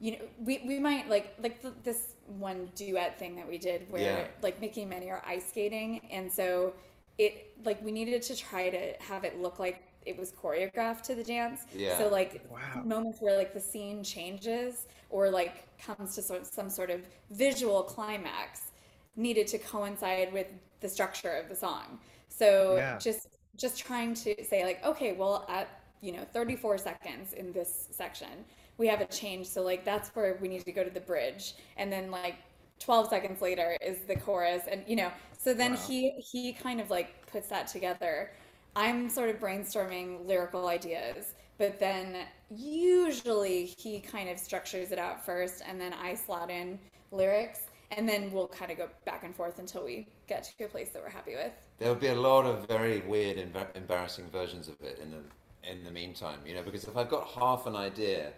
[0.00, 3.90] you know, we, we might like like th- this one duet thing that we did
[3.90, 4.26] where Yeah.
[4.42, 6.72] like Mickey and Minnie are ice skating, and so
[7.18, 11.14] it like we needed to try to have it look like it was choreographed to
[11.14, 11.66] the dance.
[11.74, 11.98] Yeah.
[11.98, 12.82] So like Wow.
[12.84, 17.82] moments where like the scene changes or like comes to sort some sort of visual
[17.82, 18.70] climax
[19.16, 20.46] needed to coincide with
[20.80, 21.98] the structure of the song.
[22.28, 22.98] So Yeah.
[22.98, 25.68] just just trying to say like okay, well at
[26.00, 28.44] you know 34 seconds in this section,
[28.78, 29.46] we have a change.
[29.46, 32.36] So like that's where we need to go to the bridge and then like
[32.80, 35.78] 12 seconds later is the chorus and you know so then Wow.
[35.86, 38.30] he he kind of like puts that together
[38.74, 42.16] i'm sort of brainstorming lyrical ideas but then
[42.48, 46.78] usually he kind of structures it out first and then i slot in
[47.12, 47.60] lyrics
[47.90, 50.90] and then we'll kind of go back and forth until we get to a place
[50.90, 51.52] that we're happy with.
[51.78, 55.18] There'll be a lot of very weird, and embarrassing versions of it in the
[55.68, 58.32] in the meantime, you know, because if I've got half an idea,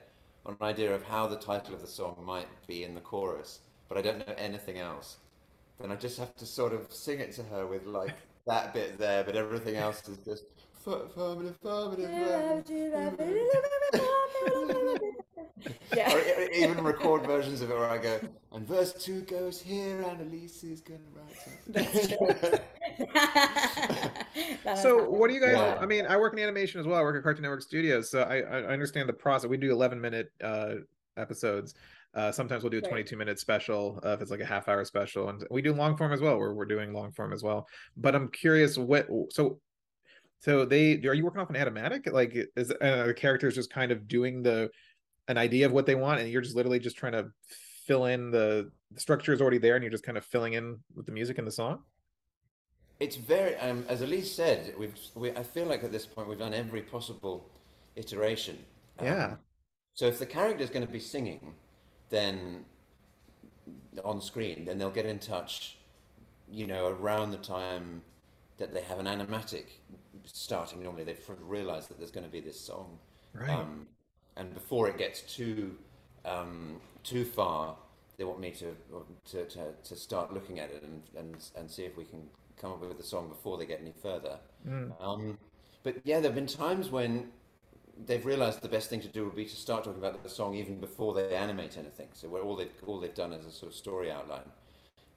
[0.46, 3.98] an idea of how the title of the song might be in the chorus, but
[3.98, 5.18] I don't know anything else,
[5.80, 8.14] then I just have to sort of sing it to her with like
[8.46, 10.44] that bit there, but everything else is just
[10.86, 12.10] affirmative, affirmative.
[15.94, 16.14] Yeah.
[16.14, 18.18] Or even record versions of it where I go,
[18.52, 21.36] and verse two goes here, and Elise is gonna write
[21.84, 22.60] something.
[24.64, 25.56] That has So what do you guys?
[25.56, 25.78] Yeah.
[25.80, 26.98] I mean, I work in animation as well.
[26.98, 29.48] I work at Cartoon Network Studios, so I I I understand the process.
[29.48, 30.74] We do 11 minute uh
[31.16, 31.74] episodes.
[32.14, 34.84] Uh, sometimes we'll do a 22 minute special uh, if it's like a half hour
[34.84, 36.38] special, and we do long form as well.
[36.38, 37.66] Where we're doing long form as well.
[37.96, 39.60] But I'm curious, what so
[40.40, 42.12] so they are you working off an animatic?
[42.12, 44.70] Like, is uh, the characters just kind of doing the
[45.28, 47.28] an idea of what they want, and you're just literally just trying to
[47.86, 50.78] fill in the the structure is already there, and you're just kind of filling in
[50.94, 51.82] with the music and the song.
[53.02, 54.94] It's very, um, as Elise said, we've.
[55.16, 57.50] We, I feel like at this point we've done every possible
[57.96, 58.56] iteration.
[59.00, 59.36] Um, Yeah.
[59.94, 61.54] So if the character is going to be singing,
[62.10, 62.64] then
[64.04, 65.78] on screen, then they'll get in touch,
[66.50, 68.02] you know, around the time
[68.58, 69.66] that they have an animatic
[70.24, 70.82] starting.
[70.82, 72.98] Normally, they realise that there's going to be this song,
[73.34, 73.50] Right.
[73.50, 73.88] um,
[74.36, 75.76] and before it gets too
[76.24, 77.76] um, too far,
[78.16, 78.76] they want me to,
[79.32, 82.22] to to to start looking at it and and and see if we can
[82.62, 84.38] come up with the song before they get any further.
[84.66, 84.92] Mm.
[85.00, 85.38] Um,
[85.82, 87.28] but yeah, there have been times when
[88.06, 90.54] they've realised the best thing to do would be to start talking about the song
[90.54, 92.08] even before they animate anything.
[92.12, 94.48] So where all they've all they've done is a sort of story outline.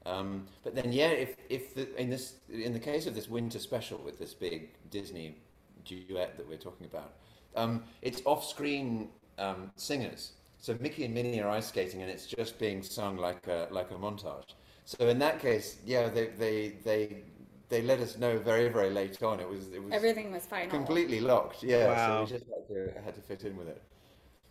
[0.06, 3.60] Um, but then yeah, if if the, in this in the case of this winter
[3.60, 5.38] special with this big Disney
[5.84, 7.14] duet that we're talking about,
[7.56, 10.34] um, it's off-screen um, singers.
[10.60, 13.92] So Mickey and Minnie are ice skating, and it's just being sung like a like
[13.92, 14.54] a montage.
[14.86, 17.24] So in that case, yeah, they they they
[17.70, 19.40] they let us know very very late on.
[19.40, 20.70] It was it was Everything was final.
[20.70, 21.64] completely locked.
[21.64, 22.08] Yeah, Wow.
[22.08, 23.82] so we just had to had to fit in with it.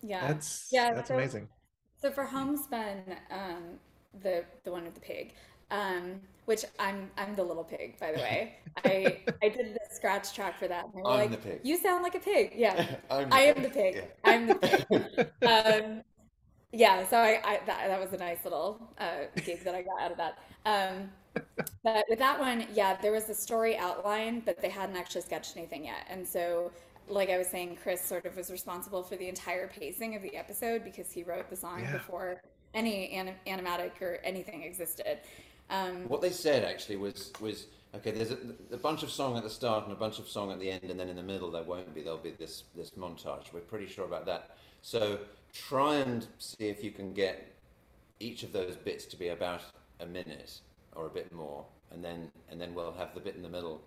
[0.03, 0.27] Yeah.
[0.29, 1.49] That's Yeah, that's so- amazing.
[1.97, 3.79] So for Homespun, um,
[4.23, 5.33] the the one with the pig,
[5.71, 8.57] um, which I'm I'm the little pig, by the way.
[8.85, 11.61] I I did the scratch track for that, and they were I'm like, the pig.
[11.63, 13.95] "You sound like a pig." Yeah, I'm I am the pig.
[13.97, 14.05] Yeah.
[14.25, 15.31] I'm the pig.
[15.43, 16.03] um,
[16.75, 20.01] yeah, so I, I that, that was a nice little uh, gig that I got
[20.03, 20.39] out of that.
[20.67, 21.11] Um,
[21.83, 25.57] but with that one, yeah, there was a story outline, but they hadn't actually sketched
[25.57, 26.07] anything yet.
[26.09, 26.73] And so,
[27.09, 30.37] like I was saying, Chris sort of was responsible for the entire pacing of the
[30.37, 31.93] episode because he wrote the song Yeah.
[31.93, 32.41] before
[32.73, 35.19] any anim animatic or anything existed.
[35.71, 38.11] Um, What they said actually was was okay.
[38.11, 38.39] There's a,
[38.73, 40.85] a bunch of song at the start and a bunch of song at the end,
[40.85, 42.03] and then in the middle there won't be.
[42.03, 43.53] There'll be this this montage.
[43.53, 44.57] We're pretty sure about that.
[44.83, 45.19] So
[45.55, 47.55] try and see if you can get
[48.21, 49.63] each of those bits to be about
[50.01, 50.61] a minute
[50.95, 53.81] or a bit more, and then and then we'll have the bit in the middle.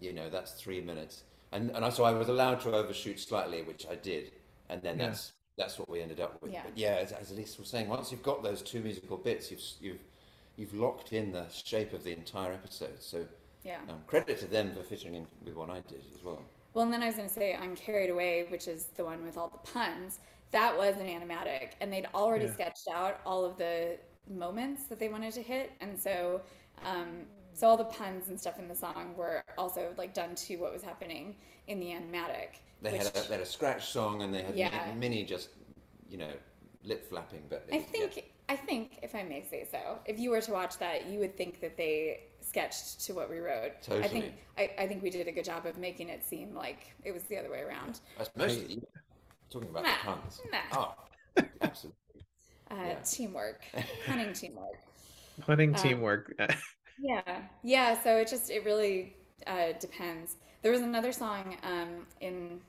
[0.00, 3.62] You know, that's three minutes, and and I- so I was allowed to overshoot slightly,
[3.62, 4.32] which I did,
[4.68, 5.06] and then Yeah.
[5.08, 6.52] that's that's what we ended up with.
[6.52, 6.62] Yeah.
[6.64, 9.62] But yeah, as, as Elise was saying, once you've got those two musical bits, you've
[9.80, 10.00] you've
[10.56, 13.00] you've locked in the shape of the entire episode.
[13.00, 13.26] So
[13.64, 13.78] yeah.
[13.88, 16.42] um, credit to them for fitting in with what I did as well.
[16.74, 19.24] Well, and then I was going to say I'm Carried Away, which is the one
[19.24, 22.52] with all the puns, that was an animatic, and they'd already Yeah.
[22.54, 26.40] sketched out all of the moments that they wanted to hit, and so,
[26.84, 30.56] um, so all the puns and stuff in the song were also like done to
[30.56, 32.60] what was happening in the animatic.
[32.82, 34.70] They which had a, they had a scratch song and they had Yeah.
[34.94, 35.50] Minnie, Minnie just
[36.08, 36.32] you know
[36.84, 38.06] lip flapping, but it I was- yeah.
[38.06, 41.18] think, I think, if I may say so, if you were to watch that, you
[41.18, 43.72] would think that they sketched to what we wrote.
[43.72, 44.08] I Totally.
[44.08, 47.12] think, I, I think we did a good job of making it seem like it
[47.12, 48.00] was the other way around.
[48.16, 48.82] That's mostly
[49.50, 50.42] talking about Nah, the puns.
[50.52, 50.58] nah.
[50.72, 50.94] Oh,
[51.60, 51.98] absolutely.
[52.70, 53.00] Uh, Yeah.
[53.04, 53.64] Teamwork,
[54.06, 54.78] hunting teamwork.
[55.42, 56.34] Hunting Uh, teamwork.
[56.98, 58.00] Yeah, yeah.
[58.02, 60.36] So it just it really uh, depends.
[60.62, 62.60] There was another song um, in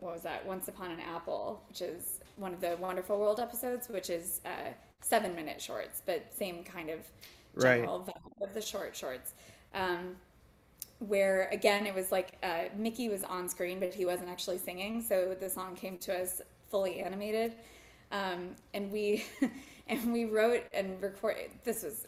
[0.00, 0.46] what was that?
[0.46, 4.70] Once Upon an Apple, which is one of the Wonderful World episodes, which is uh,
[5.02, 7.00] seven minute shorts, but same kind of
[7.54, 7.80] Right.
[7.80, 9.34] general vibe of the short shorts.
[9.74, 10.16] Um,
[11.00, 15.02] where again it was like uh, Mickey was on screen, but he wasn't actually singing,
[15.02, 16.40] so the song came to us
[16.70, 17.54] fully animated,
[18.12, 19.24] um, and we
[19.88, 21.50] and we wrote and recorded.
[21.64, 22.06] This was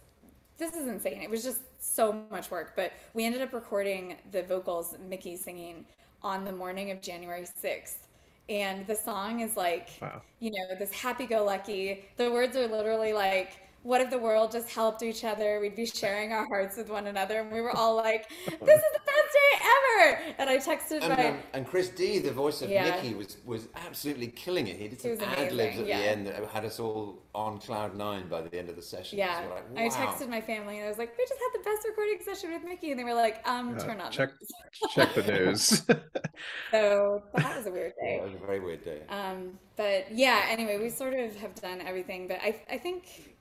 [0.59, 1.22] this is insane.
[1.22, 5.86] It was just so much work, but we ended up recording the vocals, Mickey singing,
[6.22, 8.07] on the morning of January sixth.
[8.49, 10.22] And the song is like, Wow.
[10.40, 12.05] you know, this happy go lucky.
[12.16, 13.53] The words are literally like,
[13.83, 15.59] what if the world just helped each other?
[15.61, 17.41] We'd be sharing our hearts with one another.
[17.41, 20.20] And we were all like, this is the best day ever.
[20.39, 22.91] And I texted And, my um, and Chris D, the voice of Yeah.
[22.91, 24.76] Mickey, was was absolutely killing it.
[24.76, 25.99] He did some ad libs at yeah.
[25.99, 29.18] the end that had us all on cloud nine by the end of the session.
[29.18, 29.43] yeah.
[29.43, 31.87] So we're I texted my family and I was like, we just had the best
[31.89, 34.11] recording session with Mickey, and they were like, um, Uh, turn on.
[34.11, 35.83] the check news." check the news.
[36.70, 38.16] So that was a weird Yeah, day.
[38.18, 39.03] it was a very weird day.
[39.09, 43.32] Um, but yeah, anyway, we sort of have done everything, but I, I think,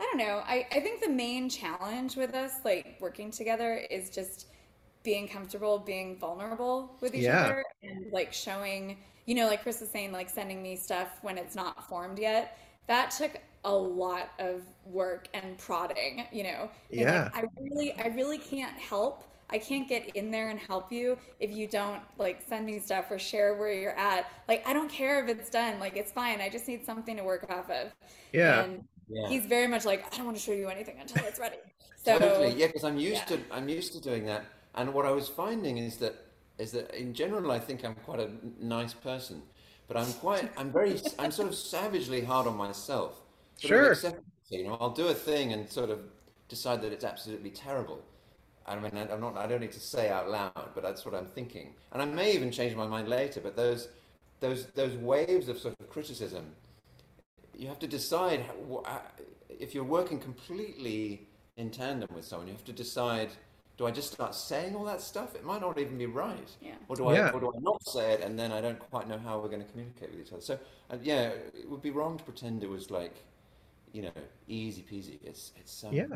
[0.00, 4.10] I don't know, I, I think the main challenge with us, like working together, is
[4.10, 4.46] just
[5.02, 7.40] being comfortable, being vulnerable with each Yeah.
[7.40, 11.38] other, and like showing, you know, like Chris was saying, like sending me stuff when
[11.38, 12.58] it's not formed yet.
[12.86, 13.32] That took
[13.64, 16.70] a lot of work and prodding, you know.
[16.96, 17.30] And, Yeah.
[17.34, 19.24] like, I really, I really can't help.
[19.50, 23.10] I can't get in there and help you if you don't like send me stuff
[23.10, 24.30] or share where you're at.
[24.48, 25.78] Like, I don't care if it's done.
[25.80, 26.40] Like, it's fine.
[26.40, 27.92] I just need something to work off of.
[28.32, 28.64] yeah.
[28.64, 29.28] And Yeah.
[29.28, 31.56] he's very much like, I don't want to show you anything until it's ready.
[32.02, 33.36] So, Totally, yeah, because I'm used yeah.
[33.36, 36.14] to I'm used to doing that, and what I was finding is that
[36.58, 39.42] is that in general I think I'm quite a nice person,
[39.86, 43.20] but I'm quite I'm very I'm sort of savagely hard on myself.
[43.56, 44.14] Sort of Sure.
[44.48, 46.00] you know, I'll do a thing and sort of
[46.48, 48.02] decide that it's absolutely terrible.
[48.66, 51.26] I mean, I'm not I don't need to say out loud, but that's what I'm
[51.26, 53.40] thinking, and I may even change my mind later.
[53.40, 53.88] But those
[54.40, 56.54] those those waves of sort of criticism
[57.60, 59.02] you have to decide how-
[59.48, 62.46] if you're working completely in tandem with someone.
[62.48, 63.30] You have to decide:
[63.76, 65.34] do I just start saying all that stuff?
[65.34, 66.50] It might not even be right.
[66.62, 66.76] Yeah.
[66.88, 67.30] Or do I, Yeah.
[67.34, 69.64] or do I not say it, and then I don't quite know how we're going
[69.64, 70.42] to communicate with each other?
[70.42, 70.58] So,
[70.90, 71.22] uh, yeah,
[71.62, 73.14] it would be wrong to pretend it was like,
[73.92, 74.12] you know,
[74.48, 75.18] easy peasy.
[75.22, 76.06] It's it's um, Yeah.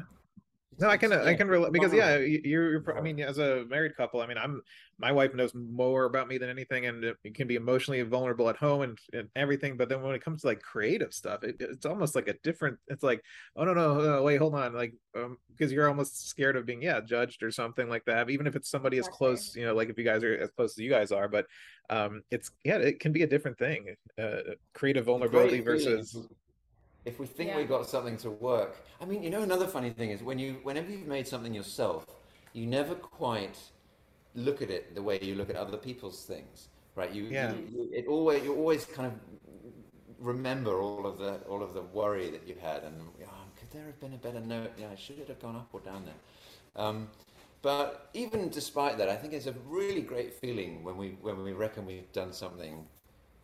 [0.79, 3.39] No, I can it's- I can relate because yeah, you- you're, you're I mean as
[3.39, 4.63] a married couple, I mean I'm
[4.99, 8.57] my wife knows more about me than anything and it can be emotionally vulnerable at
[8.57, 11.85] home and, and everything, but then when it comes to like creative stuff, it, it's
[11.85, 13.23] almost like a different it's like
[13.57, 16.83] oh no no, no wait hold on like um, because you're almost scared of being
[16.83, 19.89] yeah judged or something like that even if it's somebody as close you know like
[19.89, 21.47] if you guys are as close as you guys are but
[21.91, 24.37] um it's yeah it can be a different thing uh
[24.73, 26.17] creative vulnerability versus
[27.05, 27.57] if we- if we think Yeah.
[27.59, 30.61] we got something to work i mean you know another funny thing is when you
[30.63, 32.07] whenever you've made something yourself
[32.53, 33.59] you never quite
[34.35, 37.53] look at it the way you look at other people's things right you, Yeah.
[37.55, 39.15] you, you it always you always kind of
[40.19, 42.97] remember all of the all of the worry that you had and
[43.27, 45.81] oh, could there have been a better note yeah should it have gone up or
[45.81, 46.21] down there
[46.85, 47.09] um,
[47.63, 51.53] but even despite that i think it's a really great feeling when we when we
[51.53, 52.87] reckon we've done something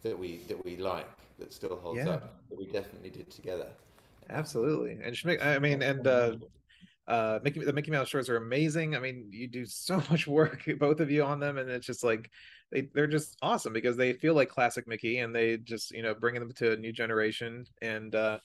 [0.03, 1.09] that we that we like
[1.41, 2.11] that still holds Yeah.
[2.11, 3.69] up that we definitely did together.
[4.29, 4.93] Absolutely.
[5.03, 6.37] And Schmick, I mean, and uh,
[7.09, 8.95] uh, Mickey, the Mickey Mouse shorts are amazing.
[8.95, 12.05] I mean, you do so much work, both of you, on them, and it's just
[12.05, 12.31] like
[12.71, 16.15] they they're just awesome because they feel like classic Mickey, and they just you know
[16.15, 17.65] bringing them to a new generation.
[17.83, 18.39] And uh,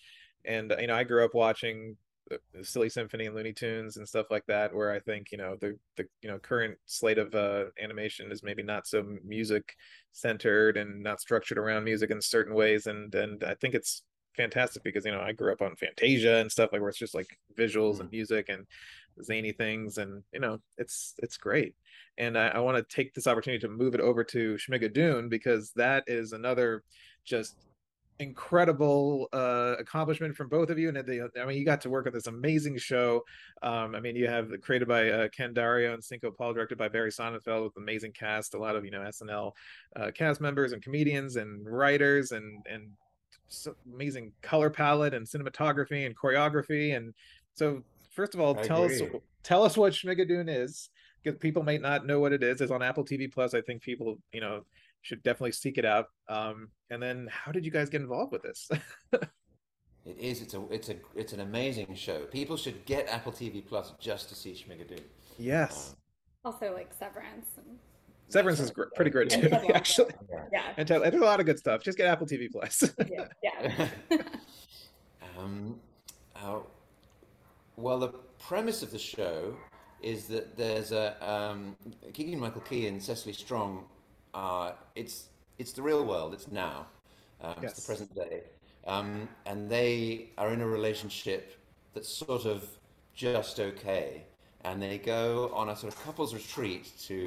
[0.45, 1.97] and you know, I grew up watching
[2.63, 5.77] Silly Symphony and Looney Tunes and stuff like that, where I think you know the
[5.95, 9.75] the you know current slate of uh, animation is maybe not so music
[10.11, 14.03] centered and not structured around music in certain ways, and and I think it's
[14.35, 17.15] fantastic because you know I grew up on Fantasia and stuff like where it's just
[17.15, 18.65] like visuals and music and
[19.23, 21.75] zany things and you know it's it's great.
[22.17, 25.71] And I, I want to take this opportunity to move it over to Schmigadoon because
[25.75, 26.83] that is another
[27.25, 27.55] just
[28.19, 32.07] incredible uh accomplishment from both of you and the, I mean you got to work
[32.07, 33.23] on this amazing show.
[33.61, 36.87] Um I mean you have created by uh, Ken Daurio and Cinco Paul directed by
[36.87, 39.51] Barry Sonnenfeld with amazing cast a lot of you know SNL
[39.95, 42.87] uh, cast members and comedians and writers and and
[43.49, 47.13] so amazing color palette and cinematography and choreography and
[47.53, 49.01] so first of all I tell us
[49.43, 50.89] tell us what Schmigadoon is
[51.25, 52.61] because people may not know what it is.
[52.61, 53.53] It's on Apple TV Plus.
[53.53, 54.63] I think people you know
[55.05, 58.41] should definitely seek it out um and then how did you guys get involved with
[58.41, 58.69] this
[60.05, 60.41] It is.
[60.43, 60.61] It's a.
[60.69, 60.97] It's a.
[61.15, 62.25] It's an amazing show.
[62.25, 65.01] People should get Apple TV Plus just to see Schmigadoon.
[65.39, 65.95] yes
[66.43, 67.47] Also, like Severance.
[67.57, 67.79] And,
[68.29, 69.63] Severance is gr- pretty great too Yeah.
[69.73, 70.13] actually
[70.53, 70.73] yeah.
[70.77, 73.27] and tell, there's a lot of good stuff just get Apple TV Plus Yeah.
[73.43, 73.87] yeah.
[75.39, 75.79] Um,
[76.35, 76.59] uh,
[77.77, 79.55] well, the premise of the show
[80.01, 81.75] is that there's a um,
[82.13, 83.85] Keegan Michael Key and Cecily Strong.
[84.35, 86.33] Uh, it's it's the real world.
[86.33, 86.87] It's now.
[87.41, 88.43] Um, It's the present day,
[88.85, 91.43] um, and they are in a relationship
[91.93, 92.67] that's sort of
[93.13, 94.23] just okay,
[94.65, 97.25] and they go on a sort of couples retreat to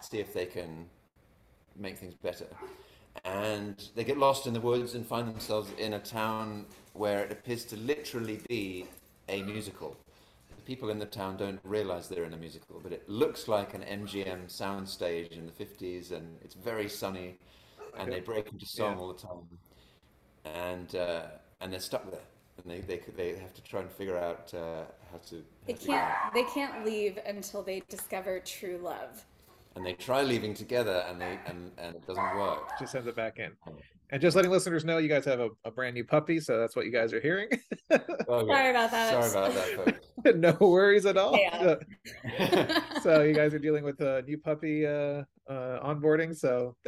[0.00, 0.86] see if they can
[1.76, 2.46] make things better.
[3.24, 7.32] And they get lost in the woods and find themselves in a town where it
[7.32, 8.86] appears to literally be
[9.28, 9.96] a musical.
[10.60, 13.72] The people in the town don't realize they're in a musical, but it looks like
[13.72, 17.38] an MGM soundstage in the 50s, and it's very sunny,
[17.98, 19.00] and they break into song Yeah.
[19.00, 19.48] all the time.
[20.44, 21.22] And, uh,
[21.62, 22.20] and they're stuck there.
[22.62, 25.42] And they, they, they have to try and figure out uh, how to.
[25.66, 26.34] They how to- can't.
[26.34, 29.24] They can't leave until they discover true love.
[29.76, 32.68] and they try leaving together, and they and and it doesn't work.
[32.78, 33.52] Just send it back in.
[34.12, 36.74] And just letting listeners know, you guys have a, a brand new puppy, so that's
[36.74, 37.48] what you guys are hearing.
[37.92, 38.04] Okay.
[38.26, 39.24] Sorry about that.
[39.24, 39.86] Sorry about
[40.24, 41.36] that, no worries at all.
[41.36, 41.76] Yeah.
[43.02, 46.76] so you guys are dealing with a new puppy uh, uh, onboarding, so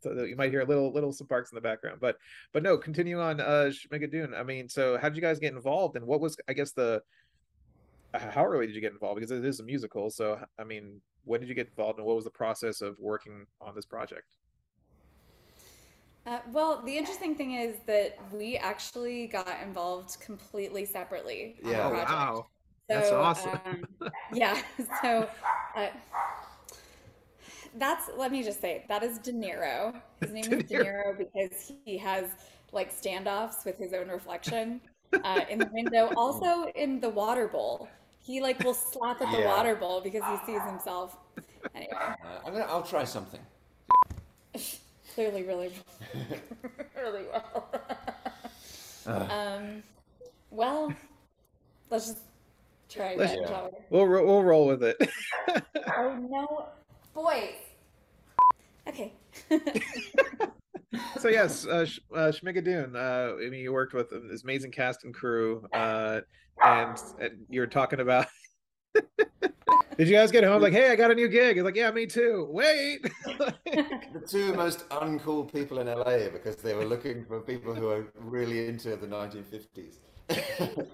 [0.00, 1.98] so you might hear a little little sparks in the background.
[2.00, 2.16] But
[2.52, 4.38] but no, continue on uh Schmigadoon.
[4.38, 7.02] I mean, so how did you guys get involved, and what was I guess the
[8.12, 9.20] how early did you get involved?
[9.20, 12.16] Because it is a musical, so I mean, when did you get involved, and what
[12.16, 14.26] was the process of working on this project?
[16.26, 21.78] Uh, well, the interesting thing is that we actually got involved completely separately on Yeah.
[21.78, 22.10] the Oh, project.
[22.10, 22.46] wow.
[22.88, 23.60] That's awesome.
[23.66, 23.84] um,
[24.32, 24.62] yeah.
[25.02, 25.28] So
[25.76, 25.88] uh,
[27.76, 29.94] that's let me just say that is De Niro.
[30.20, 30.78] His name De is De Niro.
[30.78, 32.24] Niro because he has
[32.72, 34.80] like standoffs with his own reflection
[35.22, 36.12] uh, in the window.
[36.16, 37.88] Also in the water bowl,
[38.20, 39.46] he like will slap at the Yeah.
[39.46, 41.16] water bowl because he sees himself.
[41.74, 42.64] Anyway, Uh, I'm gonna.
[42.66, 43.40] I'll try something.
[45.14, 45.70] Clearly, really,
[46.96, 47.70] really well.
[49.06, 49.28] Uh,
[49.60, 49.82] Um,
[50.50, 50.90] well,
[51.90, 52.20] let's just
[52.88, 53.64] try Let's- that, Yeah.
[53.64, 53.70] we?
[53.90, 54.96] We'll ro- we'll roll with it.
[55.94, 56.68] Oh no,
[57.12, 57.52] boys.
[58.88, 59.12] Okay.
[61.20, 62.94] so yes, uh, Sh- uh, Schmigadoon.
[62.96, 66.22] Uh, I mean, you worked with this amazing cast and crew, uh,
[66.64, 68.26] and, and you're talking about.
[69.96, 71.56] Did you guys get home like, hey, I got a new gig?
[71.56, 72.48] It's like, yeah, me too.
[72.50, 73.02] Wait.
[73.24, 78.06] the two most uncool people in LA because they were looking for people who are
[78.16, 79.98] really into the 1950s.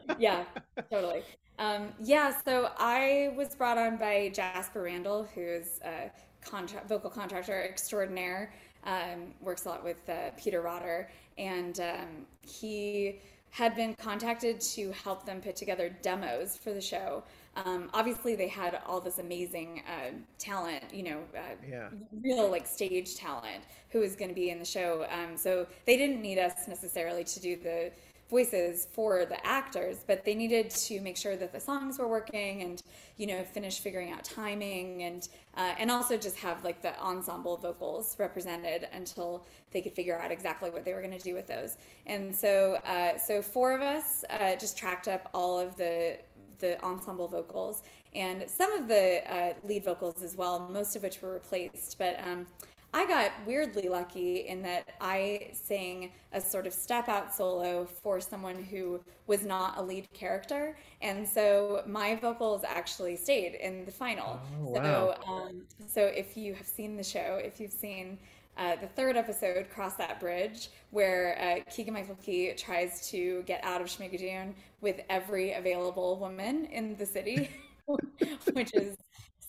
[0.18, 0.44] yeah,
[0.90, 1.22] totally.
[1.58, 6.10] Um, yeah, so I was brought on by Jasper Randall, who's a
[6.44, 8.52] contract vocal contractor extraordinaire.
[8.84, 13.20] Um, works a lot with uh, Peter Rotter, and um, he
[13.50, 17.22] had been contacted to help them put together demos for the show.
[17.56, 21.88] Um, obviously, they had all this amazing uh, talent, you know, uh, Yeah.
[22.22, 25.06] real like stage talent who was going to be in the show.
[25.10, 27.92] Um, so they didn't need us necessarily to do the
[28.30, 32.62] voices for the actors, but they needed to make sure that the songs were working
[32.62, 32.80] and
[33.16, 37.56] you know finish figuring out timing and uh, and also just have like the ensemble
[37.56, 41.48] vocals represented until they could figure out exactly what they were going to do with
[41.48, 41.76] those.
[42.06, 46.16] And so uh, so four of us uh, just tracked up all of the
[46.60, 47.82] the ensemble vocals
[48.14, 51.96] and some of the uh, lead vocals as well, most of which were replaced.
[51.98, 52.46] But um,
[52.92, 58.20] I got weirdly lucky in that I sang a sort of step out solo for
[58.20, 60.76] someone who was not a lead character.
[61.00, 64.40] And so my vocals actually stayed in the final.
[64.60, 68.18] Oh, so, um, so if you have seen the show, if you've seen
[68.56, 73.64] uh, the third episode, Cross That Bridge, where uh, Keegan Michael Key tries to get
[73.64, 77.50] out of Schmigadoon with every available woman in the city,
[78.52, 78.96] which is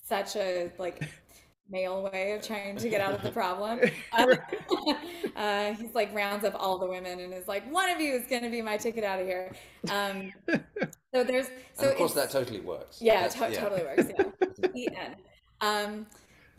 [0.07, 1.01] such a like
[1.71, 3.79] male way of trying to get out of the problem.
[4.17, 4.29] Um,
[5.35, 8.27] uh, he's like rounds up all the women and is like, one of you is
[8.27, 9.53] going to be my ticket out of here.
[9.89, 10.33] Um,
[11.13, 13.01] so there's so and of course, that totally works.
[13.01, 14.11] yeah, to- totally works.
[14.17, 14.25] Yeah.
[14.73, 15.15] The end.
[15.61, 16.05] Um,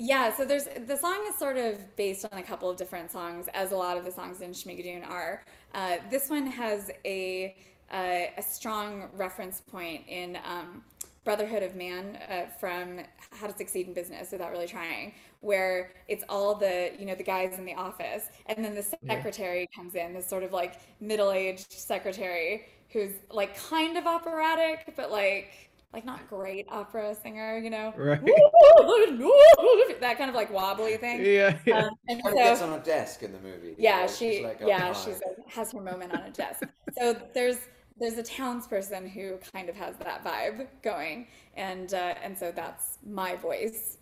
[0.02, 3.46] yeah, so there's the song is sort of based on a couple of different songs,
[3.54, 5.44] as a lot of the songs in Schmigadoon are.
[5.74, 7.54] Uh, this one has a
[7.92, 10.82] uh, a strong reference point in um,
[11.22, 12.98] Brotherhood of Man uh, from
[13.30, 17.22] How to Succeed in Business Without Really Trying, where it's all the you know the
[17.22, 21.30] guys in the office, and then the secretary comes in, this sort of like middle
[21.30, 27.70] aged secretary who's like kind of operatic, but like like not great opera singer, you
[27.70, 28.20] know, Right.
[30.00, 31.24] that kind of like wobbly thing.
[31.24, 31.58] yeah.
[31.66, 31.84] yeah.
[31.86, 33.74] Um, and Kind of gets on a desk in the movie.
[33.78, 34.92] yeah, like, she like up yeah high.
[34.92, 36.62] she's a, has her moment on a desk.
[36.98, 37.58] so there's
[37.98, 42.98] there's a townsperson who kind of has that vibe going, and uh, and so that's
[43.06, 43.98] my voice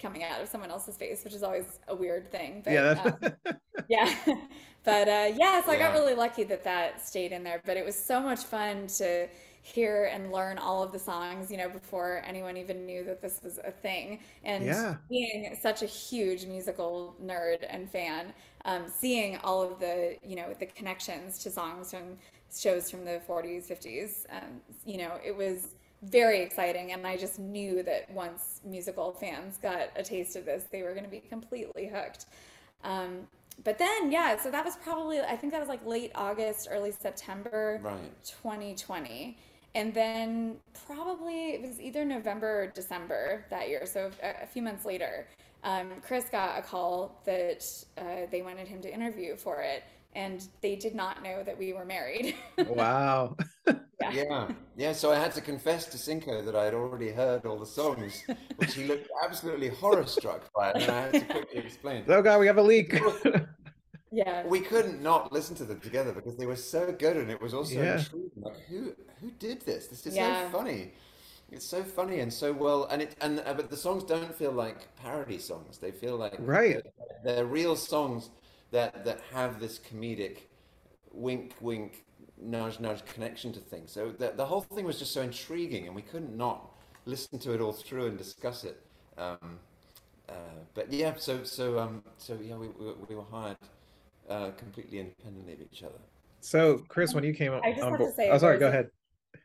[0.00, 2.62] coming out of someone else's face, which is always a weird thing.
[2.64, 3.02] But, yeah.
[3.04, 3.54] um,
[3.88, 4.14] yeah
[4.84, 7.84] but uh, yeah so i got really lucky that that stayed in there but it
[7.84, 9.26] was so much fun to
[9.64, 13.40] hear and learn all of the songs you know before anyone even knew that this
[13.42, 14.98] was a thing and Yeah.
[15.08, 18.34] being such a huge musical nerd and fan
[18.66, 22.18] um, seeing all of the you know the connections to songs from
[22.54, 25.68] shows from the 40s 50s um, you know it was
[26.02, 30.64] very exciting and i just knew that once musical fans got a taste of this
[30.70, 32.26] they were going to be completely hooked
[32.82, 33.26] um,
[33.62, 36.90] but then, yeah, so that was probably, I think that was like late August, early
[36.92, 38.14] September Right.
[38.26, 39.38] 2020.
[39.74, 40.56] And then
[40.86, 45.26] probably it was either November or December that year, so a, a few months later,
[45.64, 47.64] um, Chris got a call that
[47.98, 49.82] uh, they wanted him to interview for it.
[50.16, 52.36] and they did not know that we were married.
[52.68, 53.36] wow.
[53.66, 54.10] yeah.
[54.12, 54.48] yeah.
[54.76, 54.92] Yeah.
[54.92, 58.22] So I had to confess to Cinco that I had already heard all the songs,
[58.56, 60.82] which he looked absolutely horror struck by it.
[60.82, 62.04] And I had to quickly explain.
[62.08, 62.94] Oh, God, we have a leak.
[64.14, 64.44] Yeah.
[64.44, 67.16] We couldn't not listen to them together because they were so good.
[67.16, 67.82] And it was also Yeah.
[67.82, 68.30] intriguing.
[68.42, 69.86] Like, who, who did this?
[69.88, 70.34] This is Yeah.
[70.34, 70.92] so funny.
[71.50, 74.50] It's so funny and so well, and it and uh, but the songs don't feel
[74.52, 75.78] like parody songs.
[75.78, 76.82] They feel like Right.
[77.22, 78.30] they're, they're real songs
[78.70, 80.38] that that have this comedic
[81.12, 82.04] wink, wink,
[82.40, 83.92] nudge, nudge connection to things.
[83.92, 86.70] So the, the whole thing was just so intriguing, and we couldn't not
[87.06, 88.80] listen to it all through and discuss it.
[89.18, 89.60] Um,
[90.28, 90.32] uh,
[90.74, 93.56] but yeah, so so um, so yeah, we, we, we were hired
[94.28, 96.00] uh, completely independently of each other.
[96.40, 98.58] So, Chris, when you came up I just on have to board, say oh, sorry,
[98.58, 98.90] there's go a- ahead.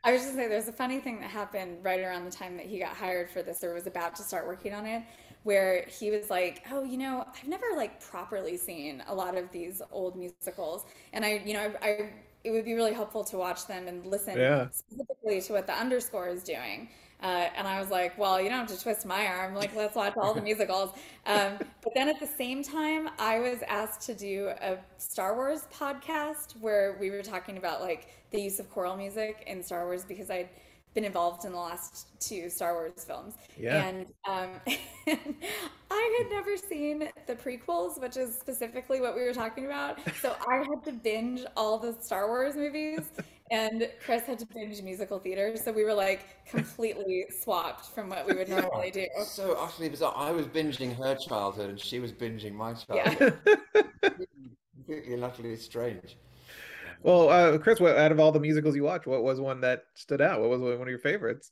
[0.03, 2.65] I was just saying, there's a funny thing that happened right around the time that
[2.65, 5.03] he got hired for this or was about to start working on it,
[5.43, 9.51] where he was like, "Oh, you know, I've never like properly seen a lot of
[9.51, 12.13] these old musicals, and I, you know, I, I
[12.43, 14.69] it would be really helpful to watch them and listen Yeah.
[14.71, 16.89] specifically to what the underscore is doing."
[17.21, 19.53] Uh, and I was like, "Well, you don't have to twist my arm.
[19.53, 20.91] Like, let's watch all the musicals."
[21.25, 25.67] Um, but then at the same time, I was asked to do a Star Wars
[25.73, 30.05] podcast where we were talking about like the use of choral music in Star Wars
[30.05, 30.49] because I'd
[30.93, 33.35] been involved in the last two Star Wars films.
[33.57, 33.83] Yeah.
[33.83, 34.49] And um,
[35.91, 39.99] I had never seen the prequels, which is specifically what we were talking about.
[40.21, 43.01] So I had to binge all the Star Wars movies,
[43.51, 45.55] and Chris had to binge musical theater.
[45.57, 49.07] So we were like completely swapped from what we would normally do.
[49.25, 50.13] So utterly bizarre.
[50.15, 53.39] I was binging her childhood, and she was binging my childhood.
[53.45, 53.55] Yeah.
[53.55, 54.27] childhood.
[54.75, 56.17] Completely and utterly strange.
[57.03, 59.83] Well, uh, Chris, what, out of all the musicals you watched, what was one that
[59.93, 60.41] stood out?
[60.41, 61.51] What was one of your favorites?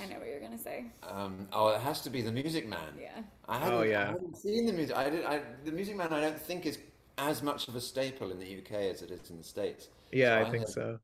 [0.00, 0.84] I know what you're gonna say.
[1.02, 2.94] Um, oh, it has to be the Music Man.
[3.00, 3.22] Yeah.
[3.48, 4.02] I hadn't, Oh, yeah.
[4.02, 4.96] I hadn't seen the music.
[4.96, 5.24] I did.
[5.24, 6.12] I, the Music Man.
[6.12, 6.78] I don't think is
[7.18, 9.88] as much of a staple in the UK as it is in the States.
[10.12, 10.98] Yeah, So I I think had- so.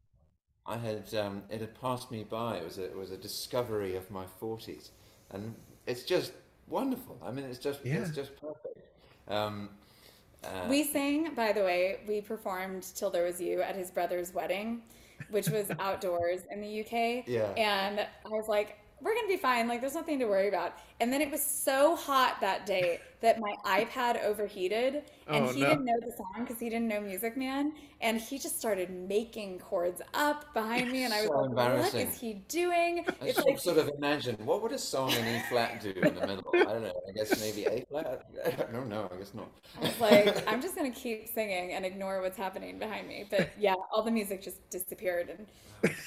[0.66, 1.14] I had.
[1.14, 2.56] Um, it had passed me by.
[2.56, 2.84] It was a.
[2.84, 4.92] It was a discovery of my forties,
[5.30, 5.54] and
[5.86, 6.32] it's just
[6.68, 7.18] wonderful.
[7.22, 7.84] I mean, it's just.
[7.84, 7.96] Yeah.
[7.96, 8.78] It's just perfect.
[9.28, 9.68] Um,
[10.42, 14.32] uh, We sang, by the way, we performed Till There Was You at his brother's
[14.32, 14.82] wedding,
[15.30, 17.24] which was outdoors in the UK.
[17.26, 17.48] Yeah.
[17.58, 19.68] And I was like, we're going to be fine.
[19.68, 20.74] Like, there's nothing to worry about.
[21.00, 25.60] And then it was so hot that day that my iPad overheated and Oh, he
[25.60, 25.68] no.
[25.68, 27.74] didn't know the song because he didn't know Music Man.
[28.00, 31.04] And he just started making chords up behind me.
[31.04, 33.06] And I was So like, "What is he doing?
[33.20, 35.90] I It's sort, like, sort of imagine what would a song in E flat do
[35.90, 36.64] in the middle?
[36.66, 36.92] I don't know.
[37.08, 38.22] I guess maybe A flat.
[38.46, 39.10] I don't know.
[39.12, 39.50] I guess not.
[39.76, 43.26] I was like, I'm just gonna keep singing and ignore what's happening behind me.
[43.28, 45.46] But yeah, all the music just disappeared, and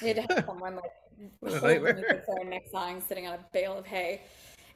[0.00, 0.92] we had to have someone like
[1.40, 1.94] What a hold the nightmare.
[1.94, 4.22] music for our next song, sitting on a bale of hay.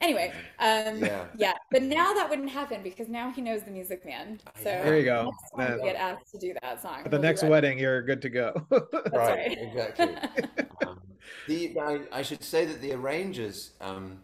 [0.01, 1.27] Anyway, um, Yeah.
[1.39, 4.41] yeah, but now that wouldn't happen because now he knows the Music Man.
[4.57, 5.31] So There you go.
[5.57, 7.03] next That- get asked to do that song.
[7.05, 8.67] At the we'll next wedding, you're good to go.
[8.71, 9.57] That's right.
[9.57, 10.17] exactly.
[10.87, 11.01] um,
[11.47, 14.19] the I, I should say that the arrangers um,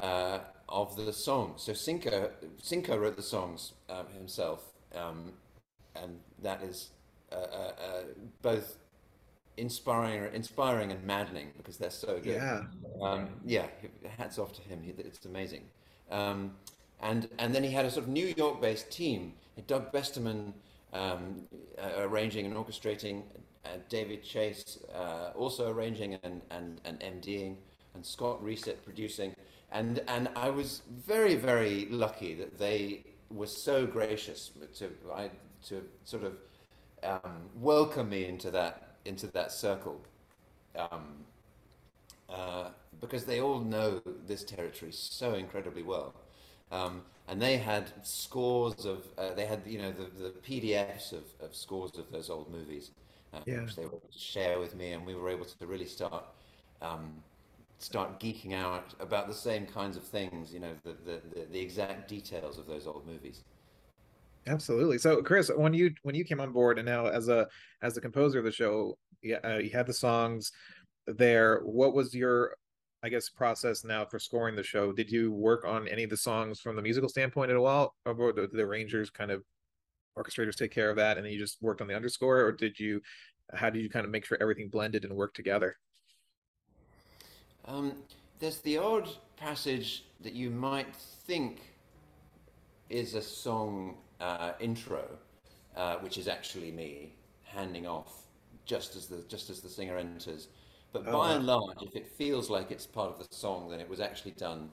[0.00, 0.38] uh,
[0.68, 1.54] of the song.
[1.56, 5.32] So Cinco Cinco wrote the songs um, himself, um,
[5.96, 6.90] and that is
[7.32, 8.02] uh, uh, uh,
[8.40, 8.78] both
[9.56, 12.36] inspiring, inspiring and maddening because they're so good.
[12.36, 12.62] Yeah.
[13.00, 13.66] Um, yeah.
[14.16, 14.82] Hats off to him.
[14.82, 15.64] He, it's amazing.
[16.10, 16.52] Um,
[17.00, 19.34] and and then he had a sort of New York-based team.
[19.66, 20.52] Doug Besterman
[20.92, 21.42] um,
[21.78, 23.22] uh, arranging and orchestrating,
[23.64, 27.56] uh, David Chase uh, also arranging and, and, and MDing,
[27.94, 29.34] and Scott Riesett producing.
[29.70, 35.30] And, and I was very, very lucky that they were so gracious to, I,
[35.68, 36.34] to sort of
[37.02, 40.00] um, welcome me into that, into that circle.
[40.76, 41.24] Um,
[42.28, 46.14] uh, because they all know this territory so incredibly well.
[46.70, 51.24] Um, and they had scores of, uh, they had, you know, the, the PDFs of,
[51.40, 52.90] of scores of those old movies,
[53.34, 53.60] uh, Yeah.
[53.60, 56.24] which they would share with me, and we were able to really start,
[56.80, 57.12] um,
[57.78, 61.60] start geeking out about the same kinds of things, you know, the, the, the, the
[61.60, 63.42] exact details of those old movies.
[64.46, 64.98] Absolutely.
[64.98, 67.46] So, Chris, when you when you came on board, and now as a
[67.80, 70.50] as the composer of the show, yeah, uh, you had the songs
[71.06, 71.60] there.
[71.60, 72.56] What was your,
[73.02, 74.92] I guess, process now for scoring the show?
[74.92, 78.32] Did you work on any of the songs from the musical standpoint at all, or
[78.32, 79.44] did the Rangers kind of
[80.18, 82.78] orchestrators take care of that, and then you just worked on the underscore, or did
[82.78, 83.00] you?
[83.54, 85.76] How did you kind of make sure everything blended and worked together?
[87.64, 87.92] Um,
[88.40, 90.92] there's the odd passage that you might
[91.26, 91.60] think
[92.88, 95.04] is a song uh, intro,
[95.76, 97.14] uh, which is actually me
[97.44, 98.12] handing off
[98.64, 100.48] just as the just as the singer enters.
[100.92, 101.36] But Oh, by wow.
[101.36, 104.32] and large, if it feels like it's part of the song, then it was actually
[104.32, 104.70] done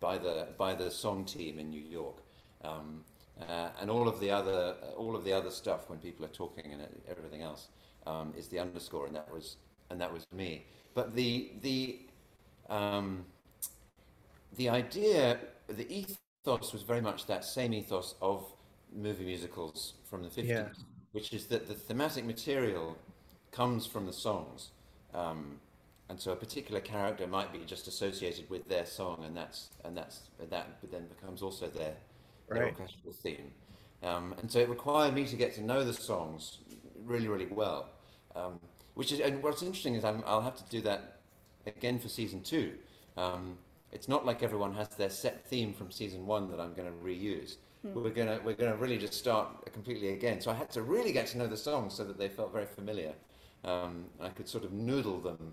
[0.00, 2.18] by the by the song team in New York.
[2.64, 3.04] Um,
[3.48, 6.72] uh, and all of the other all of the other stuff when people are talking
[6.72, 7.68] and everything else
[8.06, 9.56] um, is the underscore, and that was
[9.90, 10.66] and that was me.
[10.94, 12.00] But the the
[12.70, 13.24] um,
[14.56, 15.38] the idea,
[15.68, 18.53] the ethos was very much that same ethos of
[18.94, 20.68] movie musicals from the 50s, Yeah.
[21.12, 22.96] which is that the thematic material
[23.50, 24.70] comes from the songs.
[25.12, 25.60] Um,
[26.08, 29.96] and so a particular character might be just associated with their song, and that's and
[29.96, 30.20] that's
[30.50, 31.94] that, then becomes also their,
[32.50, 32.78] their Right.
[32.78, 33.52] orchestral theme.
[34.02, 36.58] Um, and so it required me to get to know the songs
[37.04, 37.88] really, really well.
[38.36, 38.60] Um,
[38.94, 41.20] which is, and what's interesting is I'm, I'll have to do that
[41.66, 42.74] again for season two.
[43.16, 43.58] Um,
[43.92, 46.98] it's not like everyone has their set theme from season one that I'm going to
[47.04, 47.56] reuse.
[47.92, 50.40] We're gonna we're gonna really just start completely again.
[50.40, 52.66] So I had to really get to know the songs so that they felt very
[52.66, 53.12] familiar.
[53.64, 55.52] Um, I could sort of noodle them,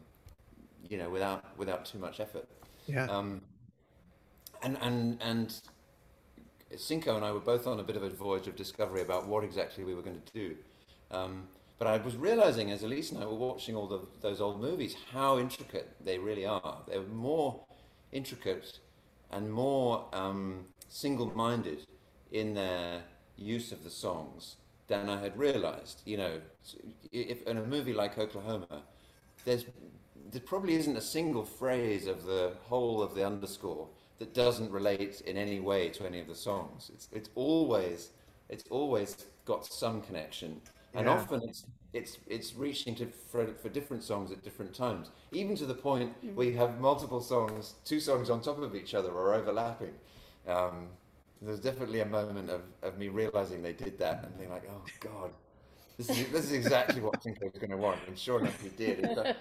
[0.87, 2.47] you know, without without too much effort.
[2.87, 3.05] Yeah.
[3.05, 3.41] Um,
[4.63, 5.61] and and and
[6.77, 9.43] Cinco and I were both on a bit of a voyage of discovery about what
[9.43, 10.55] exactly we were going to do.
[11.11, 14.61] Um, but I was realizing as Elise and I were watching all the, those old
[14.61, 16.77] movies how intricate they really are.
[16.87, 17.65] They're more
[18.11, 18.79] intricate
[19.31, 21.87] and more um, single-minded
[22.31, 23.03] in their
[23.37, 24.57] use of the songs
[24.87, 26.01] than I had realized.
[26.05, 26.41] You know,
[27.11, 28.83] if in a movie like Oklahoma,
[29.45, 29.65] there's
[30.31, 33.87] there probably isn't a single phrase of the whole of the underscore
[34.19, 36.91] that doesn't relate in any way to any of the songs.
[36.93, 38.11] It's it's always
[38.49, 40.61] it's always got some connection,
[40.95, 41.09] and Yeah.
[41.09, 45.65] often it's it's it's reaching to for, for different songs at different times, even to
[45.65, 49.33] the point where you have multiple songs, two songs on top of each other or
[49.33, 49.93] overlapping.
[50.47, 50.87] Um,
[51.41, 54.83] there's definitely a moment of, of me realizing they did that and being like, oh
[54.99, 55.31] god,
[55.97, 58.69] this is this is exactly what Cinco was going to want, and sure enough, he
[58.69, 59.09] did.
[59.15, 59.33] So,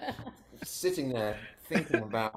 [0.63, 1.37] sitting there
[1.69, 2.35] thinking about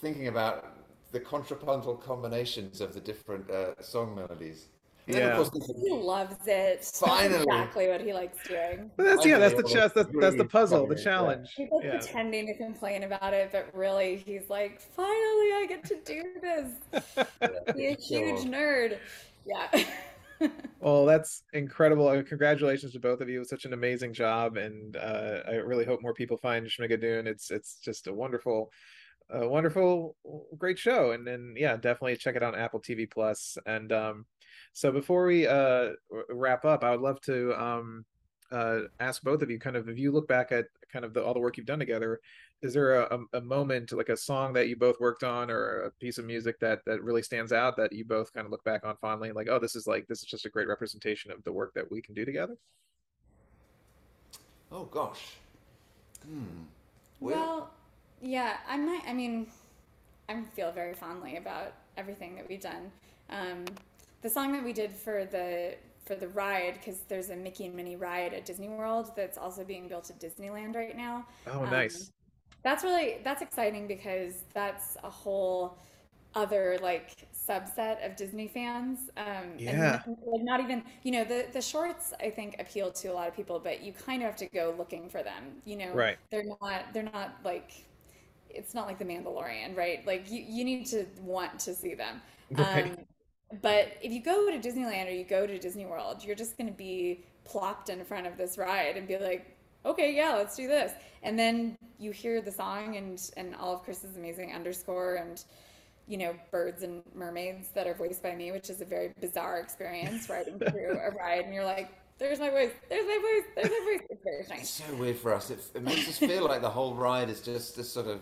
[0.00, 0.76] thinking about
[1.12, 4.68] the contrapuntal combinations of the different uh, song melodies.
[5.06, 5.28] And Yeah.
[5.38, 6.96] of course, He loves it.
[6.98, 7.36] That's Finally.
[7.42, 8.90] exactly what he likes doing.
[8.96, 9.92] But that's yeah, that's the Finally, chess.
[9.92, 11.48] That's that's the puzzle, the challenge.
[11.56, 11.90] He's like Yeah.
[11.98, 16.72] pretending to complain about it, but really he's like, finally I get to do this.
[17.74, 18.98] Be a huge nerd.
[19.46, 19.84] Yeah.
[20.80, 22.22] Well, that's incredible.
[22.24, 23.44] Congratulations to both of you.
[23.44, 27.26] Such an amazing job, and uh, I really hope more people find Schmigadoon.
[27.26, 28.70] It's it's just a wonderful,
[29.30, 30.16] a wonderful,
[30.58, 31.12] great show.
[31.12, 33.56] And then yeah, definitely check it out on Apple TV Plus.
[33.66, 34.26] And um,
[34.74, 35.92] so before we uh
[36.30, 38.04] wrap up, I would love to um
[38.52, 41.24] uh ask both of you kind of if you look back at kind of the
[41.24, 42.20] all the work you've done together,
[42.62, 45.82] is there a, a, a moment like a song that you both worked on or
[45.84, 48.64] a piece of music that that really stands out that you both kind of look
[48.64, 51.42] back on fondly like oh this is like this is just a great representation of
[51.44, 52.56] the work that we can do together
[54.72, 55.36] Oh gosh.
[56.26, 56.64] Hmm.
[57.20, 57.70] Well, Well,
[58.20, 59.02] yeah, I might.
[59.06, 59.46] I mean,
[60.28, 62.90] I feel very fondly about everything that we've done.
[63.30, 63.64] Um,
[64.24, 67.76] the song that we did for the for the ride, because there's a Mickey and
[67.76, 71.26] Minnie ride at Disney World that's also being built at Disneyland right now.
[71.46, 72.12] oh Um, nice
[72.64, 75.78] That's really that's exciting because that's a whole
[76.34, 79.10] other like subset of Disney fans.
[79.18, 80.02] Um, Yeah.
[80.06, 83.28] And like not even you know the the shorts I think appeal to a lot
[83.28, 85.62] of people, but you kind of have to go looking for them.
[85.64, 86.18] You know, Right.
[86.30, 87.72] They're not they're not like
[88.50, 90.06] it's not like the Mandalorian, right?
[90.06, 92.22] Like you you need to want to see them.
[92.50, 92.92] Right.
[92.92, 93.06] Um,
[93.62, 96.68] but if you go to Disneyland or you go to Disney World, you're just going
[96.68, 100.66] to be plopped in front of this ride and be like, okay, yeah, let's do
[100.66, 100.92] this.
[101.22, 105.42] And then you hear the song and and all of Chris's amazing underscore and
[106.06, 109.58] you know birds and mermaids that are voiced by me, which is a very bizarre
[109.58, 113.70] experience riding through a ride, and you're like, there's my voice, there's my voice, there's
[113.70, 114.06] my voice.
[114.10, 115.50] It's very it's so weird for us.
[115.50, 118.20] It, it makes us feel like the whole ride is just this sort of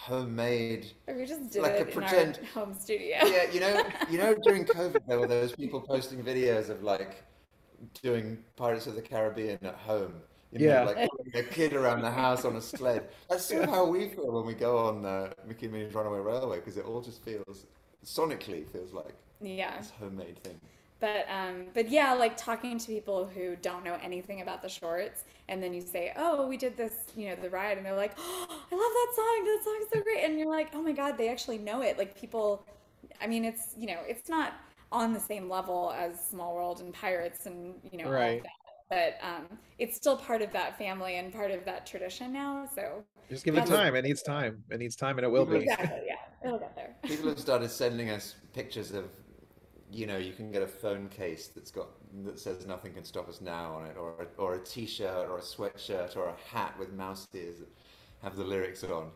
[0.00, 0.92] homemade.
[1.06, 3.18] Or we just did Like a it in pretend- our home studio.
[3.24, 7.22] Yeah, you know, you know, during COVID there were those people posting videos of like
[8.02, 10.14] doing Pirates of the Caribbean at home.
[10.52, 10.82] You know, Yeah.
[10.84, 13.08] like a kid around the house on a sled.
[13.28, 16.18] That's sort of how we feel when we go on uh, Mickey and Minnie's Runaway
[16.18, 17.66] Railway because it all just feels
[18.04, 19.76] sonically feels like yeah.
[19.78, 20.60] this homemade thing.
[21.00, 25.24] But um, but yeah, like talking to people who don't know anything about the shorts,
[25.48, 28.12] and then you say, "Oh, we did this, you know, the ride," and they're like,
[28.18, 29.44] "Oh, I love that song.
[29.46, 32.14] That song's so great." And you're like, "Oh my God, they actually know it." Like
[32.18, 32.66] people,
[33.20, 34.54] I mean, it's you know, it's not
[34.92, 38.38] on the same level as Small World and Pirates and you know all Right.
[38.38, 38.44] of
[38.90, 39.46] but um,
[39.78, 42.66] it's still part of that family and part of that tradition now.
[42.74, 45.56] So just give it time it needs time it needs time and it will be
[45.56, 46.96] exactly, yeah, it'll get there.
[47.06, 49.10] People have started sending us pictures of,
[49.92, 51.88] you know, you can get a phone case that's got
[52.24, 55.38] that says "Nothing can stop us now" on it, or a, or a T-shirt, or
[55.38, 57.68] a sweatshirt, or a hat with mouse ears that
[58.22, 59.10] have the lyrics on.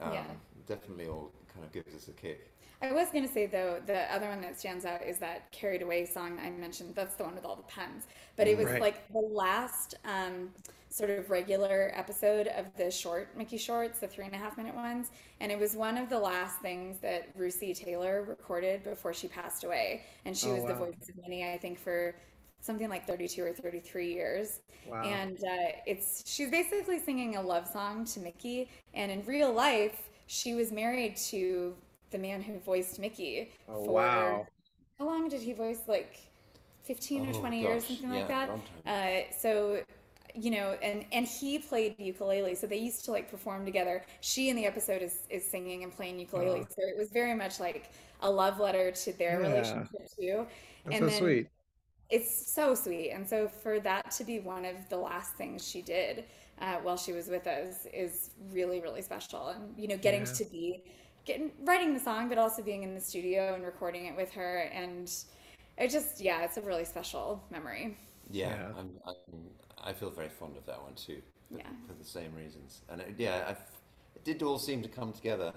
[0.00, 0.24] Um, Yeah.
[0.66, 2.50] definitely all kind of gives us a kick.
[2.82, 5.82] I was going to say though, the other one that stands out is that "Carried
[5.82, 6.94] Away" song I mentioned.
[6.94, 8.06] That's the one with all the pens,
[8.36, 8.78] But it was Right.
[8.78, 10.50] like the last um,
[10.94, 14.74] sort of regular episode of the short Mickey shorts, the three and a half minute
[14.74, 19.26] ones, and it was one of the last things that Russi Taylor recorded before she
[19.28, 20.02] passed away.
[20.24, 22.14] And she Oh, was the voice of Minnie, I think, for
[22.60, 24.60] something like 32 or 33 years.
[24.84, 25.02] Wow.
[25.02, 28.70] And uh, it's she's basically singing a love song to Mickey.
[28.94, 31.74] And in real life, she was married to
[32.10, 34.46] the man who voiced Mickey Oh, for wow.
[34.98, 35.82] how long did he voice?
[35.88, 36.16] Like
[36.82, 38.48] 15 or Oh, 20 years, something yeah, like that.
[38.48, 38.84] long time.
[38.86, 39.82] Uh, so
[40.34, 44.04] you know, and and he played ukulele, so they used to like perform together.
[44.20, 46.66] She in the episode is is singing and playing ukulele, Oh.
[46.68, 49.46] so it was very much like a love letter to their Yeah.
[49.48, 50.46] relationship too.
[50.84, 51.48] That's and so then- sweet.
[52.10, 55.80] It's so sweet, and so for that to be one of the last things she
[55.82, 56.24] did
[56.60, 59.48] uh, while she was with us is really really special.
[59.48, 60.32] And you know, getting Yeah.
[60.32, 60.84] to be
[61.24, 64.58] getting writing the song, but also being in the studio and recording it with her,
[64.72, 65.10] and
[65.78, 67.96] it just yeah, it's a really special memory.
[68.30, 68.68] Yeah, Yeah.
[68.78, 69.14] I'm, I'm,
[69.82, 71.20] I feel very fond of that one too,
[71.50, 71.68] for, Yeah.
[71.86, 72.82] for the same reasons.
[72.88, 73.60] And it, yeah, I've,
[74.16, 75.52] it did all seem to come together.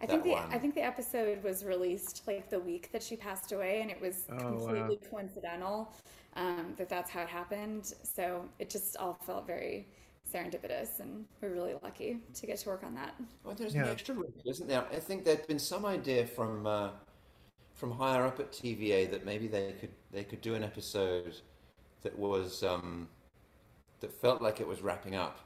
[0.00, 0.52] I think the one.
[0.52, 4.00] I think the episode was released like the week that she passed away, and it
[4.00, 4.48] was Oh, wow.
[4.66, 5.92] completely coincidental
[6.36, 7.94] um, that that's how it happened.
[8.02, 9.86] So it just all felt very
[10.30, 13.14] serendipitous, and we're really lucky to get to work on that.
[13.44, 13.84] Well, there's Yeah.
[13.84, 14.84] an extra wrinkle, isn't there?
[14.92, 16.90] I think there'd been some idea from uh,
[17.74, 21.36] from higher up at TVA that maybe they could they could do an episode
[22.04, 23.08] that was um,
[24.00, 25.40] that felt like it was wrapping up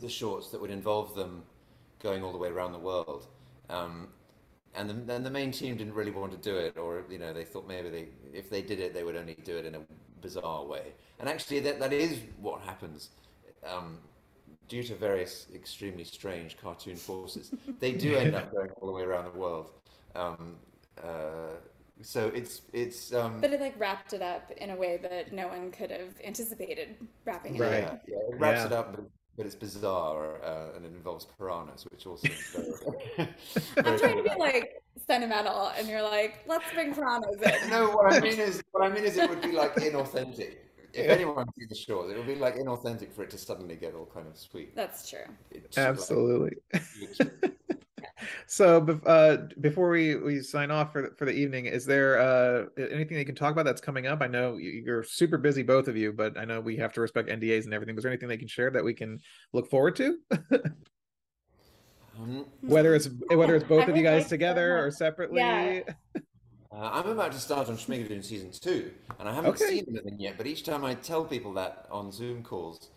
[0.00, 1.42] the shorts that would involve them
[2.00, 3.26] going all the way around the world.
[3.68, 4.08] Um,
[4.74, 7.32] and the, then the main team didn't really want to do it, or you know,
[7.32, 9.80] they thought maybe they, if they did it, they would only do it in a
[10.20, 10.92] bizarre way.
[11.18, 13.10] And actually, that that is what happens.
[13.66, 13.98] Um,
[14.68, 19.02] due to various extremely strange cartoon forces, they do end up going all the way
[19.02, 19.72] around the world.
[20.14, 20.56] Um,
[21.02, 21.56] uh,
[22.02, 25.48] so it's it's um, But it like wrapped it up in a way that no
[25.48, 27.60] one could have anticipated wrapping it.
[27.60, 27.70] Right.
[27.82, 28.66] yeah, yeah, it wraps Yeah.
[28.66, 29.04] it up, but,
[29.36, 32.80] but it's bizarre uh, and it involves piranhas, which also seems
[33.16, 33.28] very.
[33.78, 37.70] I'm trying to be like sentimental, and you're like, let's bring piranhas in.
[37.70, 40.56] No, what I mean is, what I mean is, it would be like inauthentic.
[40.92, 43.94] If anyone sees the short, it would be like inauthentic for it to suddenly get
[43.94, 44.74] all kind of sweet.
[44.74, 45.20] That's true.
[45.50, 46.56] It's like- Absolutely.
[48.46, 52.64] So, uh, before we, we sign off for the, for the evening, is there uh,
[52.76, 54.22] anything that you can talk about that's coming up?
[54.22, 57.00] I know you- you're super busy, both of you, but I know we have to
[57.00, 57.94] respect NDAs and everything.
[57.94, 59.20] Was there anything they can share that we can
[59.52, 60.18] look forward to?
[62.18, 65.38] Um, whether it's whether it's both I of you guys like together or separately?
[65.40, 65.80] Yeah.
[66.78, 69.78] Uh, I'm about to start on Schmigadoon season two, and I haven't Okay.
[69.78, 70.36] seen anything yet.
[70.36, 72.90] But each time I tell people that on Zoom calls,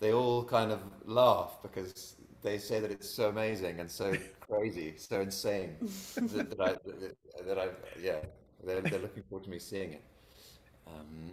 [0.00, 4.94] they all kind of laugh because they say that it's so amazing and so crazy,
[4.96, 5.76] so insane
[6.16, 7.16] that, that I that,
[7.46, 7.68] that I
[8.00, 8.16] yeah
[8.64, 10.02] they're, they're looking forward to me seeing it.
[10.88, 11.30] Um,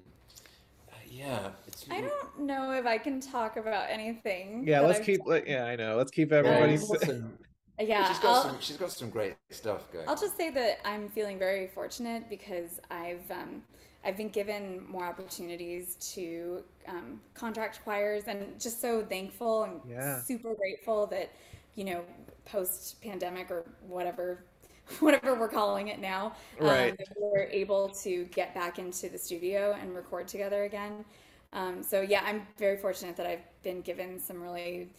[0.90, 4.68] uh, yeah, it's I don't know if I can talk about anything.
[4.68, 5.26] Yeah, let's I've keep.
[5.26, 5.42] done.
[5.48, 5.96] Yeah, I know.
[5.96, 6.78] Let's keep everybody.
[6.78, 7.38] she's got s- some-
[7.80, 8.58] Yeah, she's got I'll, some.
[8.60, 10.06] She's got some great stuff going.
[10.08, 10.20] I'll on.
[10.20, 13.62] just say that I'm feeling very fortunate because I've um,
[14.04, 20.20] I've been given more opportunities to um, contract choirs, and just so thankful and Yeah.
[20.22, 21.32] super grateful that
[21.76, 22.04] you know
[22.46, 24.44] post pandemic or whatever
[25.00, 26.92] whatever we're calling it now, Right.
[26.92, 31.06] um, that we're able to get back into the studio and record together again.
[31.54, 34.90] Um, so yeah, I'm very fortunate that I've been given some really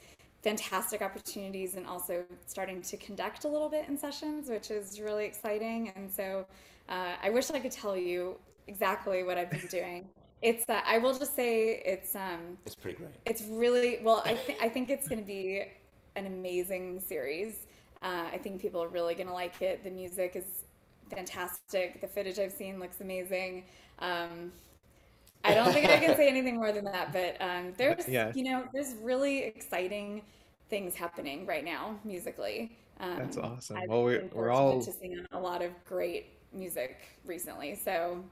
[0.42, 5.24] fantastic opportunities and also starting to conduct a little bit in sessions, which is really
[5.24, 5.92] exciting.
[5.96, 6.46] And so
[6.88, 8.36] uh, I wish I could tell you
[8.66, 10.08] exactly what I've been doing.
[10.40, 13.10] It's uh, I will just say it's um, It's pretty great.
[13.26, 14.22] it's really well.
[14.24, 15.64] I think I think it's going to be
[16.14, 17.66] an amazing series.
[18.02, 19.82] Uh, I think people are really going to like it.
[19.82, 20.44] The music is
[21.10, 22.00] fantastic.
[22.00, 23.64] The footage I've seen looks amazing.
[23.98, 24.52] Um,
[25.48, 28.32] I don't think I can say anything more than that, but um, there's Yeah.
[28.34, 30.22] you know there's really exciting
[30.68, 32.76] things happening right now musically.
[33.00, 33.76] Um, That's awesome.
[33.78, 37.74] I've Well, we're- we're all- to sing on a lot of great music recently.
[37.76, 38.22] So,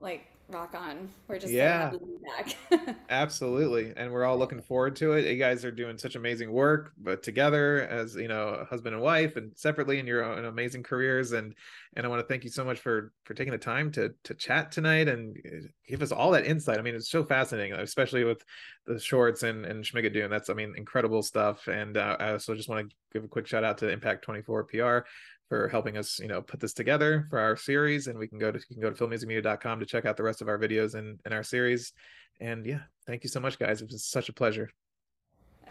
[0.00, 1.08] like, rock on.
[1.26, 1.90] We're just Yeah.
[1.90, 2.96] so happy to be back.
[3.10, 3.92] Absolutely.
[3.96, 5.26] And we're all looking forward to it.
[5.26, 9.34] You guys are doing such amazing work, but together as, you know, husband and wife
[9.36, 11.32] and separately in your own amazing careers.
[11.32, 11.54] And
[11.96, 14.34] and I want to thank you so much for for taking the time to to
[14.34, 16.78] chat tonight and uh, give us all that insight.
[16.78, 18.44] I mean, it's so fascinating, especially with
[18.86, 20.30] the shorts and and Schmigadoon.
[20.30, 21.66] That's I mean, incredible stuff.
[21.66, 24.64] And uh, I also just want to give a quick shout out to Impact 24
[24.64, 24.98] PR
[25.48, 28.06] for helping us, you know, put this together for our series.
[28.08, 30.42] And we can go to you can go to filmmusicmedia.com to check out the rest
[30.42, 31.92] of our videos in, in our series.
[32.40, 33.80] And yeah, thank you so much, guys.
[33.82, 34.70] It was such a pleasure.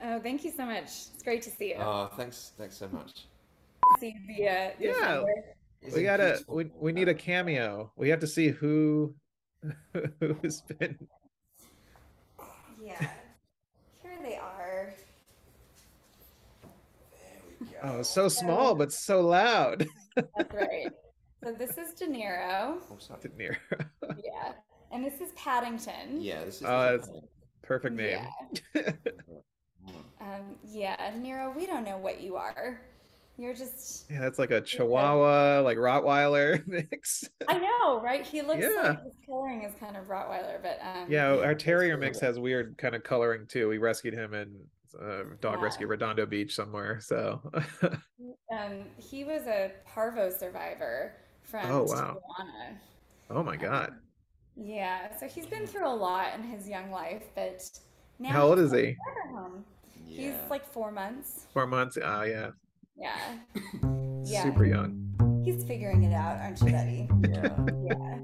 [0.03, 0.83] Oh, thank you so much.
[1.13, 1.75] It's great to see you.
[1.79, 3.27] Oh, thanks, thanks so much.
[3.99, 4.93] see the, uh, the Yeah.
[4.99, 5.31] founder.
[5.93, 7.91] We gotta we, we need a cameo.
[7.95, 9.13] We have to see who
[10.19, 10.97] who's been
[12.83, 12.99] Yeah.
[14.01, 14.93] Here they are.
[16.63, 17.74] There we go.
[17.85, 19.87] Oh so small but so loud.
[20.15, 20.87] That's right.
[21.43, 22.77] So this is De Niro.
[22.91, 23.19] Oh, sorry.
[23.37, 23.57] Near.
[24.23, 24.53] Yeah.
[24.91, 26.21] And this is Paddington.
[26.21, 26.63] Yeah, this is.
[26.65, 27.09] Oh, the it's-
[27.63, 28.19] Perfect name.
[28.75, 28.91] Yeah.
[30.21, 32.81] Um, yeah, Nero, we don't know what you are.
[33.37, 37.29] You're just Yeah, that's like a Chihuahua, like Rottweiler mix.
[37.47, 38.25] I know, right?
[38.25, 38.81] He looks Yeah.
[38.89, 42.77] like his coloring is kind of Rottweiler, but um Yeah, our terrier mix has weird
[42.79, 43.67] kind of coloring too.
[43.69, 44.55] We rescued him in
[45.01, 45.63] uh, dog Yeah.
[45.63, 46.99] rescue Redondo Beach somewhere.
[47.01, 47.41] So
[48.51, 52.17] um he was a parvo survivor from Oh, wow.
[52.39, 52.77] Tijuana.
[53.29, 53.93] oh my god.
[54.57, 57.61] Yeah, so he's been through a lot in his young life, but
[58.19, 58.77] now How old is he?
[58.77, 59.65] a forever home.
[60.07, 61.47] He's like four months.
[61.53, 61.97] Four months.
[62.01, 62.51] Oh yeah.
[62.97, 63.17] Yeah.
[64.23, 64.43] Yeah.
[64.43, 65.01] Super young.
[65.43, 67.09] He's figuring it out, aren't you, buddy?
[67.29, 67.55] yeah.
[67.83, 68.17] Yeah.